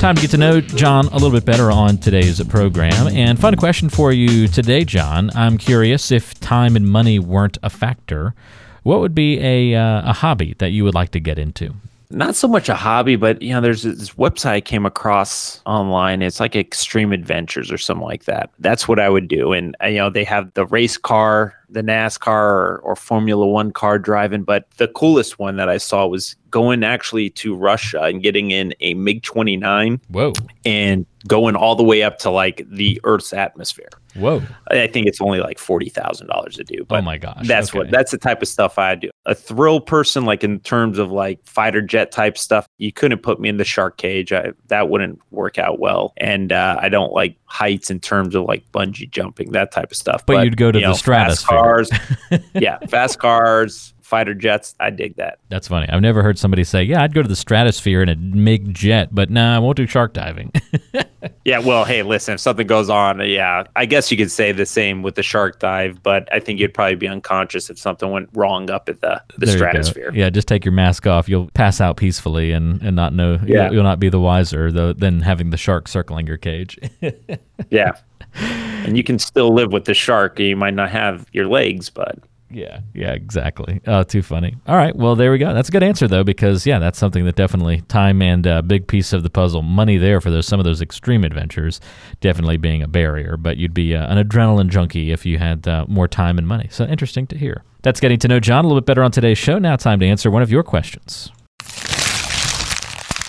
Time 0.00 0.14
to 0.14 0.22
get 0.22 0.30
to 0.30 0.38
know 0.38 0.62
John 0.62 1.08
a 1.08 1.12
little 1.12 1.30
bit 1.30 1.44
better 1.44 1.70
on 1.70 1.98
today's 1.98 2.42
program. 2.44 3.08
And 3.08 3.38
fun 3.38 3.54
question 3.56 3.90
for 3.90 4.12
you 4.12 4.48
today, 4.48 4.82
John. 4.82 5.30
I'm 5.34 5.58
curious 5.58 6.10
if 6.10 6.40
time 6.40 6.74
and 6.74 6.88
money 6.88 7.18
weren't 7.18 7.58
a 7.62 7.68
factor, 7.68 8.34
what 8.82 9.00
would 9.00 9.14
be 9.14 9.38
a, 9.40 9.74
uh, 9.74 10.08
a 10.08 10.14
hobby 10.14 10.54
that 10.56 10.70
you 10.70 10.84
would 10.84 10.94
like 10.94 11.10
to 11.10 11.20
get 11.20 11.38
into? 11.38 11.74
Not 12.10 12.34
so 12.34 12.48
much 12.48 12.68
a 12.68 12.74
hobby, 12.74 13.16
but 13.16 13.40
you 13.40 13.52
know, 13.52 13.60
there's 13.60 13.82
this 13.82 14.10
website 14.10 14.50
I 14.50 14.60
came 14.60 14.84
across 14.84 15.62
online. 15.64 16.22
It's 16.22 16.40
like 16.40 16.56
Extreme 16.56 17.12
Adventures 17.12 17.70
or 17.70 17.78
something 17.78 18.04
like 18.04 18.24
that. 18.24 18.50
That's 18.58 18.88
what 18.88 18.98
I 18.98 19.08
would 19.08 19.28
do. 19.28 19.52
And 19.52 19.76
uh, 19.82 19.86
you 19.86 19.98
know, 19.98 20.10
they 20.10 20.24
have 20.24 20.52
the 20.54 20.66
race 20.66 20.96
car, 20.96 21.54
the 21.68 21.82
NASCAR 21.82 22.26
or, 22.26 22.80
or 22.82 22.96
Formula 22.96 23.46
One 23.46 23.72
car 23.72 23.98
driving. 23.98 24.42
But 24.42 24.68
the 24.76 24.88
coolest 24.88 25.38
one 25.38 25.56
that 25.56 25.68
I 25.68 25.78
saw 25.78 26.06
was 26.06 26.34
going 26.50 26.82
actually 26.82 27.30
to 27.30 27.54
Russia 27.54 28.02
and 28.02 28.22
getting 28.22 28.50
in 28.50 28.74
a 28.80 28.94
MiG 28.94 29.22
29. 29.22 30.00
Whoa. 30.08 30.32
And 30.64 31.06
going 31.26 31.54
all 31.54 31.76
the 31.76 31.82
way 31.82 32.02
up 32.02 32.18
to 32.18 32.30
like 32.30 32.64
the 32.68 33.00
Earth's 33.04 33.32
atmosphere. 33.32 33.90
Whoa. 34.14 34.42
I 34.70 34.86
think 34.86 35.06
it's 35.06 35.20
only 35.20 35.40
like 35.40 35.58
$40,000 35.58 36.52
to 36.54 36.64
do. 36.64 36.84
But 36.84 37.00
oh 37.00 37.02
my 37.02 37.18
gosh. 37.18 37.46
That's 37.46 37.70
okay. 37.70 37.78
what, 37.78 37.90
that's 37.90 38.10
the 38.10 38.18
type 38.18 38.42
of 38.42 38.48
stuff 38.48 38.78
I 38.78 38.94
do. 38.94 39.10
A 39.26 39.34
thrill 39.34 39.80
person, 39.80 40.24
like 40.24 40.42
in 40.42 40.60
terms 40.60 40.98
of 40.98 41.12
like 41.12 41.46
fighter 41.46 41.82
jet 41.82 42.10
type 42.10 42.38
stuff, 42.38 42.66
you 42.78 42.92
couldn't 42.92 43.22
put 43.22 43.38
me 43.40 43.48
in 43.48 43.58
the 43.58 43.64
shark 43.64 43.98
cage. 43.98 44.32
I, 44.32 44.52
that 44.68 44.88
wouldn't 44.88 45.20
work 45.30 45.58
out 45.58 45.78
well. 45.78 46.12
And 46.16 46.52
uh, 46.52 46.78
I 46.80 46.88
don't 46.88 47.12
like 47.12 47.36
heights 47.44 47.90
in 47.90 48.00
terms 48.00 48.34
of 48.34 48.44
like 48.44 48.64
bungee 48.72 49.10
jumping, 49.10 49.52
that 49.52 49.72
type 49.72 49.90
of 49.90 49.96
stuff. 49.96 50.24
But, 50.26 50.34
but 50.34 50.44
you'd 50.44 50.56
go 50.56 50.72
to 50.72 50.78
the 50.78 50.86
know, 50.86 50.92
stratosphere. 50.94 51.58
Fast 51.58 51.90
cars. 51.90 52.42
yeah. 52.54 52.78
Fast 52.88 53.18
cars, 53.18 53.94
fighter 54.10 54.34
jets. 54.34 54.74
I 54.80 54.90
dig 54.90 55.16
that. 55.16 55.38
That's 55.48 55.68
funny. 55.68 55.88
I've 55.88 56.02
never 56.02 56.22
heard 56.22 56.38
somebody 56.38 56.64
say, 56.64 56.82
"Yeah, 56.82 57.02
I'd 57.02 57.14
go 57.14 57.22
to 57.22 57.28
the 57.28 57.36
stratosphere 57.36 58.02
in 58.02 58.08
a 58.08 58.16
MiG 58.16 58.74
jet," 58.74 59.08
but 59.12 59.30
nah, 59.30 59.56
I 59.56 59.58
won't 59.60 59.76
do 59.76 59.86
shark 59.86 60.12
diving. 60.12 60.52
yeah, 61.44 61.60
well, 61.60 61.84
hey, 61.84 62.02
listen, 62.02 62.34
if 62.34 62.40
something 62.40 62.66
goes 62.66 62.90
on, 62.90 63.20
yeah, 63.20 63.64
I 63.76 63.86
guess 63.86 64.10
you 64.10 64.16
could 64.16 64.30
say 64.30 64.50
the 64.52 64.66
same 64.66 65.02
with 65.02 65.14
the 65.14 65.22
shark 65.22 65.60
dive, 65.60 66.02
but 66.02 66.28
I 66.32 66.40
think 66.40 66.58
you'd 66.58 66.74
probably 66.74 66.96
be 66.96 67.06
unconscious 67.06 67.70
if 67.70 67.78
something 67.78 68.10
went 68.10 68.28
wrong 68.34 68.68
up 68.68 68.88
at 68.88 69.00
the, 69.00 69.22
the 69.38 69.46
stratosphere. 69.46 70.10
Yeah, 70.12 70.28
just 70.28 70.48
take 70.48 70.64
your 70.64 70.72
mask 70.72 71.06
off. 71.06 71.28
You'll 71.28 71.48
pass 71.50 71.80
out 71.80 71.96
peacefully 71.96 72.50
and, 72.50 72.82
and 72.82 72.96
not 72.96 73.14
know. 73.14 73.38
Yeah. 73.46 73.66
You'll, 73.66 73.74
you'll 73.74 73.84
not 73.84 74.00
be 74.00 74.08
the 74.08 74.20
wiser 74.20 74.72
though 74.72 74.92
than 74.92 75.20
having 75.20 75.50
the 75.50 75.56
shark 75.56 75.86
circling 75.86 76.26
your 76.26 76.36
cage. 76.36 76.78
yeah. 77.70 77.92
And 78.34 78.96
you 78.96 79.04
can 79.04 79.18
still 79.18 79.54
live 79.54 79.72
with 79.72 79.84
the 79.84 79.94
shark. 79.94 80.38
You 80.38 80.56
might 80.56 80.74
not 80.74 80.90
have 80.90 81.26
your 81.32 81.46
legs, 81.46 81.90
but 81.90 82.18
yeah, 82.50 82.80
yeah, 82.94 83.12
exactly. 83.12 83.80
Oh, 83.86 84.02
too 84.02 84.22
funny. 84.22 84.56
All 84.66 84.76
right, 84.76 84.94
well, 84.94 85.16
there 85.16 85.30
we 85.30 85.38
go. 85.38 85.54
That's 85.54 85.68
a 85.68 85.72
good 85.72 85.82
answer 85.82 86.08
though, 86.08 86.24
because 86.24 86.66
yeah, 86.66 86.78
that's 86.78 86.98
something 86.98 87.24
that 87.24 87.36
definitely 87.36 87.82
time 87.82 88.20
and 88.22 88.46
a 88.46 88.54
uh, 88.56 88.62
big 88.62 88.86
piece 88.86 89.12
of 89.12 89.22
the 89.22 89.30
puzzle. 89.30 89.62
Money 89.62 89.96
there 89.96 90.20
for 90.20 90.30
those 90.30 90.46
some 90.46 90.60
of 90.60 90.64
those 90.64 90.82
extreme 90.82 91.24
adventures, 91.24 91.80
definitely 92.20 92.56
being 92.56 92.82
a 92.82 92.88
barrier. 92.88 93.36
But 93.36 93.56
you'd 93.56 93.74
be 93.74 93.94
uh, 93.94 94.12
an 94.12 94.22
adrenaline 94.22 94.68
junkie 94.68 95.12
if 95.12 95.24
you 95.24 95.38
had 95.38 95.66
uh, 95.68 95.86
more 95.88 96.08
time 96.08 96.38
and 96.38 96.46
money. 96.46 96.68
So 96.70 96.84
interesting 96.84 97.26
to 97.28 97.38
hear. 97.38 97.62
That's 97.82 98.00
getting 98.00 98.18
to 98.20 98.28
know 98.28 98.40
John 98.40 98.64
a 98.64 98.68
little 98.68 98.80
bit 98.80 98.86
better 98.86 99.02
on 99.02 99.10
today's 99.10 99.38
show. 99.38 99.58
Now, 99.58 99.76
time 99.76 100.00
to 100.00 100.06
answer 100.06 100.30
one 100.30 100.42
of 100.42 100.50
your 100.50 100.62
questions. 100.62 101.30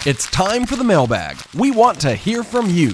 It's 0.03 0.25
time 0.31 0.65
for 0.65 0.75
the 0.75 0.83
mailbag. 0.83 1.37
We 1.53 1.69
want 1.69 2.01
to 2.01 2.15
hear 2.15 2.43
from 2.43 2.69
you. 2.69 2.93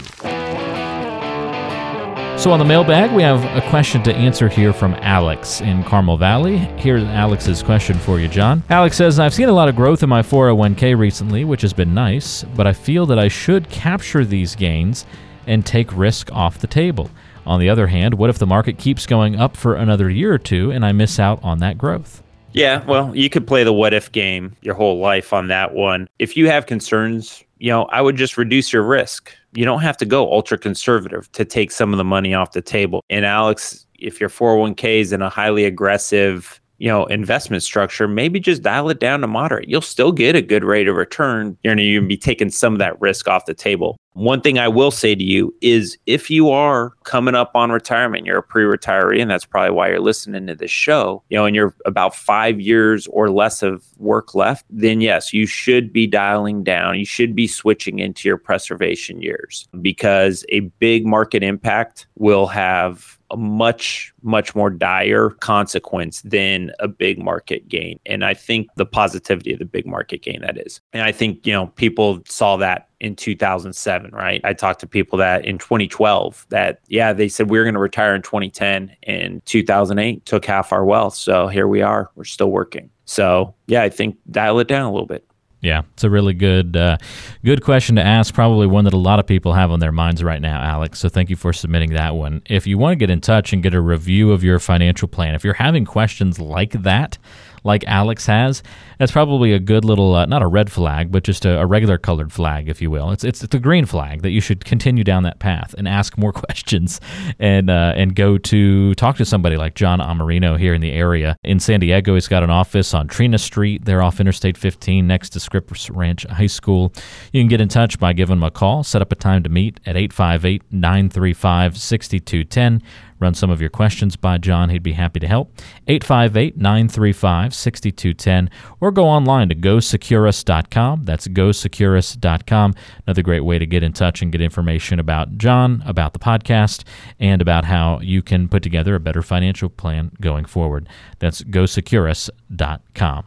So, 2.37 2.51
on 2.51 2.59
the 2.59 2.65
mailbag, 2.65 3.11
we 3.13 3.23
have 3.23 3.43
a 3.57 3.67
question 3.67 4.03
to 4.03 4.13
answer 4.13 4.47
here 4.47 4.71
from 4.71 4.93
Alex 5.01 5.59
in 5.59 5.83
Carmel 5.83 6.17
Valley. 6.17 6.57
Here's 6.57 7.03
Alex's 7.03 7.63
question 7.63 7.97
for 7.97 8.19
you, 8.19 8.27
John. 8.27 8.61
Alex 8.69 8.95
says, 8.95 9.19
I've 9.19 9.33
seen 9.33 9.49
a 9.49 9.53
lot 9.53 9.67
of 9.67 9.75
growth 9.75 10.03
in 10.03 10.09
my 10.09 10.21
401k 10.21 10.95
recently, 10.95 11.45
which 11.45 11.63
has 11.63 11.73
been 11.73 11.95
nice, 11.95 12.43
but 12.55 12.67
I 12.67 12.73
feel 12.73 13.07
that 13.07 13.17
I 13.17 13.27
should 13.27 13.67
capture 13.69 14.23
these 14.23 14.55
gains 14.55 15.07
and 15.47 15.65
take 15.65 15.91
risk 15.97 16.31
off 16.31 16.59
the 16.59 16.67
table. 16.67 17.09
On 17.47 17.59
the 17.59 17.69
other 17.69 17.87
hand, 17.87 18.13
what 18.13 18.29
if 18.29 18.37
the 18.37 18.45
market 18.45 18.77
keeps 18.77 19.07
going 19.07 19.35
up 19.35 19.57
for 19.57 19.75
another 19.75 20.07
year 20.07 20.31
or 20.31 20.37
two 20.37 20.69
and 20.71 20.85
I 20.85 20.91
miss 20.91 21.19
out 21.19 21.43
on 21.43 21.57
that 21.59 21.77
growth? 21.77 22.21
Yeah, 22.53 22.85
well, 22.85 23.15
you 23.15 23.31
could 23.31 23.47
play 23.47 23.63
the 23.63 23.73
what 23.73 23.95
if 23.95 24.11
game 24.11 24.55
your 24.61 24.75
whole 24.75 24.99
life 24.99 25.33
on 25.33 25.47
that 25.47 25.73
one. 25.73 26.07
If 26.19 26.37
you 26.37 26.49
have 26.49 26.67
concerns, 26.67 27.43
you 27.57 27.71
know, 27.71 27.85
I 27.85 28.01
would 28.01 28.15
just 28.15 28.37
reduce 28.37 28.71
your 28.71 28.83
risk 28.83 29.33
you 29.53 29.65
don't 29.65 29.81
have 29.81 29.97
to 29.97 30.05
go 30.05 30.31
ultra 30.31 30.57
conservative 30.57 31.31
to 31.31 31.45
take 31.45 31.71
some 31.71 31.93
of 31.93 31.97
the 31.97 32.03
money 32.03 32.33
off 32.33 32.51
the 32.51 32.61
table. 32.61 33.03
And 33.09 33.25
Alex, 33.25 33.85
if 33.97 34.19
your 34.19 34.29
401k 34.29 35.01
is 35.01 35.13
in 35.13 35.21
a 35.21 35.29
highly 35.29 35.65
aggressive 35.65 36.61
you 36.79 36.87
know, 36.87 37.05
investment 37.07 37.63
structure, 37.63 38.07
maybe 38.07 38.39
just 38.39 38.61
dial 38.61 38.89
it 38.89 38.99
down 38.99 39.21
to 39.21 39.27
moderate. 39.27 39.67
You'll 39.67 39.81
still 39.81 40.11
get 40.11 40.35
a 40.35 40.41
good 40.41 40.63
rate 40.63 40.87
of 40.87 40.95
return. 40.95 41.57
You're 41.63 41.75
going 41.75 42.01
to 42.01 42.07
be 42.07 42.17
taking 42.17 42.49
some 42.49 42.73
of 42.73 42.79
that 42.79 42.99
risk 43.01 43.27
off 43.27 43.45
the 43.45 43.53
table. 43.53 43.97
One 44.17 44.41
thing 44.41 44.57
I 44.57 44.67
will 44.67 44.89
say 44.89 45.13
to 45.13 45.23
you 45.23 45.53
is 45.61 45.95
if 46.07 46.31
you 46.31 46.49
are 46.49 46.93
coming 47.03 47.35
up 47.35 47.51
on 47.53 47.71
retirement, 47.71 48.25
you're 48.25 48.39
a 48.39 48.43
pre-retiree, 48.43 49.21
and 49.21 49.29
that's 49.29 49.45
probably 49.45 49.69
why 49.69 49.89
you're 49.89 49.99
listening 49.99 50.47
to 50.47 50.55
this 50.55 50.71
show, 50.71 51.21
you 51.29 51.37
know, 51.37 51.45
and 51.45 51.55
you're 51.55 51.75
about 51.85 52.15
five 52.15 52.59
years 52.59 53.05
or 53.11 53.29
less 53.29 53.61
of 53.61 53.85
work 53.97 54.33
left, 54.33 54.65
then 54.71 55.01
yes, 55.01 55.33
you 55.33 55.45
should 55.45 55.93
be 55.93 56.07
dialing 56.07 56.63
down. 56.63 56.97
You 56.97 57.05
should 57.05 57.35
be 57.35 57.45
switching 57.45 57.99
into 57.99 58.27
your 58.27 58.37
preservation 58.37 59.21
years 59.21 59.67
because 59.81 60.43
a 60.49 60.61
big 60.61 61.05
market 61.05 61.43
impact 61.43 62.07
will 62.15 62.47
have 62.47 63.19
a 63.29 63.37
much 63.37 64.13
much 64.23 64.55
more 64.55 64.69
dire 64.69 65.29
consequence 65.29 66.21
than 66.21 66.71
a 66.79 66.87
big 66.87 67.19
market 67.19 67.67
gain 67.67 67.99
and 68.05 68.23
i 68.23 68.33
think 68.33 68.69
the 68.77 68.85
positivity 68.85 69.51
of 69.51 69.59
the 69.59 69.65
big 69.65 69.85
market 69.85 70.21
gain 70.21 70.39
that 70.41 70.57
is 70.65 70.79
and 70.93 71.03
i 71.03 71.11
think 71.11 71.45
you 71.45 71.51
know 71.51 71.67
people 71.67 72.21
saw 72.25 72.55
that 72.55 72.86
in 72.99 73.15
2007 73.15 74.11
right 74.11 74.41
i 74.43 74.53
talked 74.53 74.79
to 74.79 74.87
people 74.87 75.17
that 75.17 75.45
in 75.45 75.57
2012 75.57 76.45
that 76.49 76.79
yeah 76.87 77.13
they 77.13 77.27
said 77.27 77.49
we 77.49 77.59
are 77.59 77.63
going 77.63 77.73
to 77.73 77.79
retire 77.79 78.15
in 78.15 78.21
2010 78.21 78.95
and 79.03 79.45
2008 79.45 80.25
took 80.25 80.45
half 80.45 80.73
our 80.73 80.83
wealth 80.83 81.15
so 81.15 81.47
here 81.47 81.67
we 81.67 81.81
are 81.81 82.09
we're 82.15 82.23
still 82.23 82.51
working 82.51 82.89
so 83.05 83.53
yeah 83.67 83.83
i 83.83 83.89
think 83.89 84.17
dial 84.31 84.59
it 84.59 84.67
down 84.67 84.83
a 84.83 84.91
little 84.91 85.07
bit 85.07 85.27
yeah, 85.61 85.81
it's 85.93 86.03
a 86.03 86.09
really 86.09 86.33
good, 86.33 86.77
uh, 86.77 86.97
good 87.43 87.63
question 87.63 87.95
to 87.95 88.03
ask. 88.03 88.33
Probably 88.33 88.67
one 88.67 88.83
that 88.83 88.93
a 88.93 88.97
lot 88.97 89.19
of 89.19 89.25
people 89.25 89.53
have 89.53 89.71
on 89.71 89.79
their 89.79 89.91
minds 89.91 90.23
right 90.23 90.41
now, 90.41 90.61
Alex. 90.61 90.99
So 90.99 91.09
thank 91.09 91.31
you 91.31 91.35
for 91.35 91.51
submitting 91.51 91.93
that 91.93 92.15
one. 92.15 92.43
If 92.45 92.67
you 92.67 92.77
want 92.77 92.91
to 92.91 92.95
get 92.95 93.09
in 93.09 93.21
touch 93.21 93.53
and 93.53 93.63
get 93.63 93.73
a 93.73 93.81
review 93.81 94.31
of 94.31 94.43
your 94.43 94.59
financial 94.59 95.07
plan, 95.07 95.33
if 95.33 95.43
you're 95.43 95.55
having 95.55 95.83
questions 95.83 96.39
like 96.39 96.73
that, 96.83 97.17
like 97.63 97.83
Alex 97.85 98.25
has, 98.25 98.63
that's 98.99 99.11
probably 99.11 99.53
a 99.53 99.59
good 99.59 99.85
little, 99.85 100.15
uh, 100.15 100.25
not 100.25 100.41
a 100.41 100.47
red 100.47 100.71
flag, 100.71 101.11
but 101.11 101.23
just 101.23 101.45
a, 101.45 101.59
a, 101.59 101.65
regular 101.65 101.97
colored 101.97 102.31
flag, 102.31 102.69
if 102.69 102.81
you 102.81 102.89
will. 102.89 103.11
It's, 103.11 103.23
it's, 103.23 103.43
it's 103.43 103.53
a 103.53 103.59
green 103.59 103.85
flag 103.85 104.21
that 104.21 104.31
you 104.31 104.41
should 104.41 104.65
continue 104.65 105.03
down 105.03 105.23
that 105.23 105.39
path 105.39 105.75
and 105.77 105.87
ask 105.87 106.17
more 106.17 106.33
questions 106.47 106.99
and, 107.39 107.69
uh, 107.69 107.93
and 107.95 108.15
go 108.15 108.37
to 108.37 108.95
talk 108.95 109.17
to 109.17 109.25
somebody 109.25 109.57
like 109.57 109.75
John 109.75 109.99
Iammarino 109.99 110.57
here 110.57 110.73
in 110.73 110.81
the 110.81 110.91
area. 110.91 111.35
In 111.43 111.59
San 111.59 111.79
Diego, 111.79 112.13
he's 112.15 112.27
got 112.27 112.43
an 112.43 112.49
office 112.49 112.93
on 112.93 113.07
Treena 113.07 113.39
Street. 113.39 113.85
They're 113.85 114.01
off 114.01 114.19
Interstate 114.19 114.57
15 114.57 115.05
next 115.05 115.29
to 115.31 115.39
Scripps 115.39 115.89
Ranch 115.89 116.25
High 116.29 116.47
School. 116.47 116.93
You 117.31 117.41
can 117.41 117.47
get 117.47 117.61
in 117.61 117.69
touch 117.69 117.99
by 117.99 118.13
giving 118.13 118.37
him 118.37 118.43
a 118.43 118.51
call, 118.51 118.83
set 118.83 119.01
up 119.01 119.11
a 119.11 119.15
time 119.15 119.43
to 119.43 119.49
meet 119.49 119.79
at 119.85 119.95
858 119.95 120.63
935 120.71 121.77
6210 121.77 122.81
run 123.19 123.33
some 123.33 123.49
of 123.49 123.61
your 123.61 123.69
questions 123.69 124.15
by 124.15 124.37
John. 124.37 124.69
He'd 124.69 124.83
be 124.83 124.93
happy 124.93 125.19
to 125.19 125.27
help. 125.27 125.53
858 125.87 126.57
935 126.57 127.53
6210 127.53 128.49
or 128.79 128.91
go 128.91 129.05
online 129.05 129.49
to 129.49 129.55
gosecurus.com. 129.55 131.03
That's 131.03 131.27
gosecurus.com. 131.27 132.75
Another 133.05 133.21
great 133.21 133.41
way 133.41 133.59
to 133.59 133.65
get 133.65 133.83
in 133.83 133.93
touch 133.93 134.21
and 134.21 134.31
get 134.31 134.41
information 134.41 134.99
about 134.99 135.37
John, 135.37 135.83
about 135.85 136.13
the 136.13 136.19
podcast, 136.19 136.83
and 137.19 137.41
about 137.41 137.65
how 137.65 137.99
you 138.01 138.21
can 138.21 138.47
put 138.47 138.63
together 138.63 138.95
a 138.95 138.99
better 138.99 139.21
financial 139.21 139.69
plan 139.69 140.11
going 140.21 140.45
forward. 140.45 140.89
That's 141.19 141.41
gosecurus.com. 141.43 143.25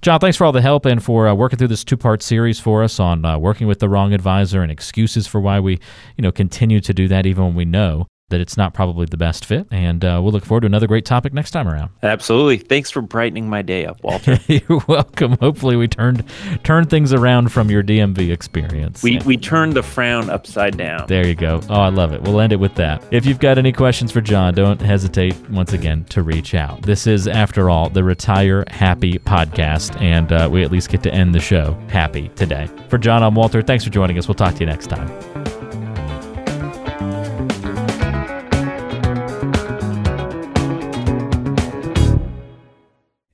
John, 0.00 0.20
thanks 0.20 0.36
for 0.36 0.44
all 0.44 0.52
the 0.52 0.62
help 0.62 0.86
and 0.86 1.02
for 1.02 1.28
uh, 1.28 1.34
working 1.34 1.58
through 1.58 1.68
this 1.68 1.84
two-part 1.84 2.22
series 2.22 2.58
for 2.58 2.82
us 2.82 2.98
on 2.98 3.24
uh, 3.24 3.38
working 3.38 3.66
with 3.66 3.80
the 3.80 3.88
wrong 3.88 4.14
advisor 4.14 4.62
and 4.62 4.72
excuses 4.72 5.26
for 5.26 5.40
why 5.40 5.60
we, 5.60 5.78
you 6.16 6.22
know, 6.22 6.32
continue 6.32 6.80
to 6.80 6.94
do 6.94 7.06
that 7.08 7.26
even 7.26 7.44
when 7.44 7.54
we 7.54 7.64
know 7.64 8.06
that 8.30 8.40
it's 8.40 8.56
not 8.56 8.74
probably 8.74 9.06
the 9.06 9.16
best 9.16 9.44
fit. 9.44 9.66
And 9.70 10.04
uh, 10.04 10.20
we'll 10.22 10.32
look 10.32 10.44
forward 10.44 10.62
to 10.62 10.66
another 10.66 10.86
great 10.86 11.04
topic 11.04 11.32
next 11.32 11.50
time 11.50 11.68
around. 11.68 11.90
Absolutely. 12.02 12.58
Thanks 12.58 12.90
for 12.90 13.00
brightening 13.00 13.48
my 13.48 13.62
day 13.62 13.86
up, 13.86 14.02
Walter. 14.02 14.38
You're 14.46 14.82
welcome. 14.86 15.36
Hopefully, 15.40 15.76
we 15.76 15.88
turned 15.88 16.24
turned 16.64 16.90
things 16.90 17.12
around 17.12 17.52
from 17.52 17.70
your 17.70 17.82
DMV 17.82 18.30
experience. 18.30 19.02
We, 19.02 19.18
we 19.24 19.36
turned 19.36 19.74
the 19.74 19.82
frown 19.82 20.30
upside 20.30 20.76
down. 20.76 21.06
There 21.06 21.26
you 21.26 21.34
go. 21.34 21.60
Oh, 21.68 21.80
I 21.80 21.88
love 21.88 22.12
it. 22.12 22.22
We'll 22.22 22.40
end 22.40 22.52
it 22.52 22.60
with 22.60 22.74
that. 22.76 23.02
If 23.10 23.26
you've 23.26 23.40
got 23.40 23.58
any 23.58 23.72
questions 23.72 24.12
for 24.12 24.20
John, 24.20 24.54
don't 24.54 24.80
hesitate 24.80 25.34
once 25.50 25.72
again 25.72 26.04
to 26.06 26.22
reach 26.22 26.54
out. 26.54 26.82
This 26.82 27.06
is, 27.06 27.26
after 27.26 27.70
all, 27.70 27.88
the 27.88 28.04
Retire 28.04 28.64
Happy 28.68 29.18
podcast, 29.18 30.00
and 30.00 30.32
uh, 30.32 30.48
we 30.50 30.62
at 30.62 30.70
least 30.70 30.90
get 30.90 31.02
to 31.04 31.12
end 31.12 31.34
the 31.34 31.40
show 31.40 31.78
happy 31.88 32.28
today. 32.30 32.68
For 32.88 32.98
John, 32.98 33.22
I'm 33.22 33.34
Walter. 33.34 33.62
Thanks 33.62 33.84
for 33.84 33.90
joining 33.90 34.18
us. 34.18 34.28
We'll 34.28 34.34
talk 34.34 34.54
to 34.54 34.60
you 34.60 34.66
next 34.66 34.88
time. 34.88 35.08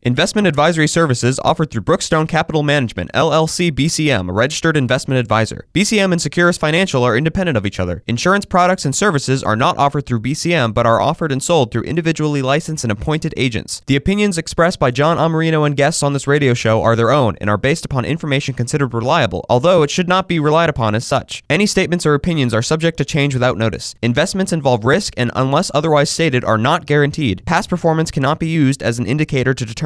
Investment 0.06 0.46
advisory 0.46 0.86
services 0.86 1.40
offered 1.42 1.70
through 1.70 1.80
Brookstone 1.80 2.28
Capital 2.28 2.62
Management, 2.62 3.10
LLC 3.14 3.72
BCM, 3.72 4.28
a 4.28 4.34
registered 4.34 4.76
investment 4.76 5.18
advisor. 5.18 5.64
BCM 5.72 6.12
and 6.12 6.20
Securus 6.20 6.58
Financial 6.58 7.02
are 7.02 7.16
independent 7.16 7.56
of 7.56 7.64
each 7.64 7.80
other. 7.80 8.02
Insurance 8.06 8.44
products 8.44 8.84
and 8.84 8.94
services 8.94 9.42
are 9.42 9.56
not 9.56 9.78
offered 9.78 10.04
through 10.04 10.20
BCM 10.20 10.74
but 10.74 10.84
are 10.84 11.00
offered 11.00 11.32
and 11.32 11.42
sold 11.42 11.70
through 11.70 11.84
individually 11.84 12.42
licensed 12.42 12.84
and 12.84 12.92
appointed 12.92 13.32
agents. 13.38 13.80
The 13.86 13.96
opinions 13.96 14.36
expressed 14.36 14.78
by 14.78 14.90
John 14.90 15.16
Iammarino 15.16 15.64
and 15.64 15.74
guests 15.74 16.02
on 16.02 16.12
this 16.12 16.26
radio 16.26 16.52
show 16.52 16.82
are 16.82 16.96
their 16.96 17.10
own 17.10 17.38
and 17.40 17.48
are 17.48 17.56
based 17.56 17.86
upon 17.86 18.04
information 18.04 18.52
considered 18.52 18.92
reliable, 18.92 19.46
although 19.48 19.82
it 19.82 19.90
should 19.90 20.06
not 20.06 20.28
be 20.28 20.38
relied 20.38 20.68
upon 20.68 20.94
as 20.94 21.06
such. 21.06 21.42
Any 21.48 21.64
statements 21.64 22.04
or 22.04 22.12
opinions 22.12 22.52
are 22.52 22.60
subject 22.60 22.98
to 22.98 23.06
change 23.06 23.32
without 23.32 23.56
notice. 23.56 23.94
Investments 24.02 24.52
involve 24.52 24.84
risk 24.84 25.14
and, 25.16 25.30
unless 25.34 25.70
otherwise 25.72 26.10
stated, 26.10 26.44
are 26.44 26.58
not 26.58 26.84
guaranteed. 26.84 27.42
Past 27.46 27.70
performance 27.70 28.10
cannot 28.10 28.38
be 28.38 28.48
used 28.48 28.82
as 28.82 28.98
an 28.98 29.06
indicator 29.06 29.54
to 29.54 29.64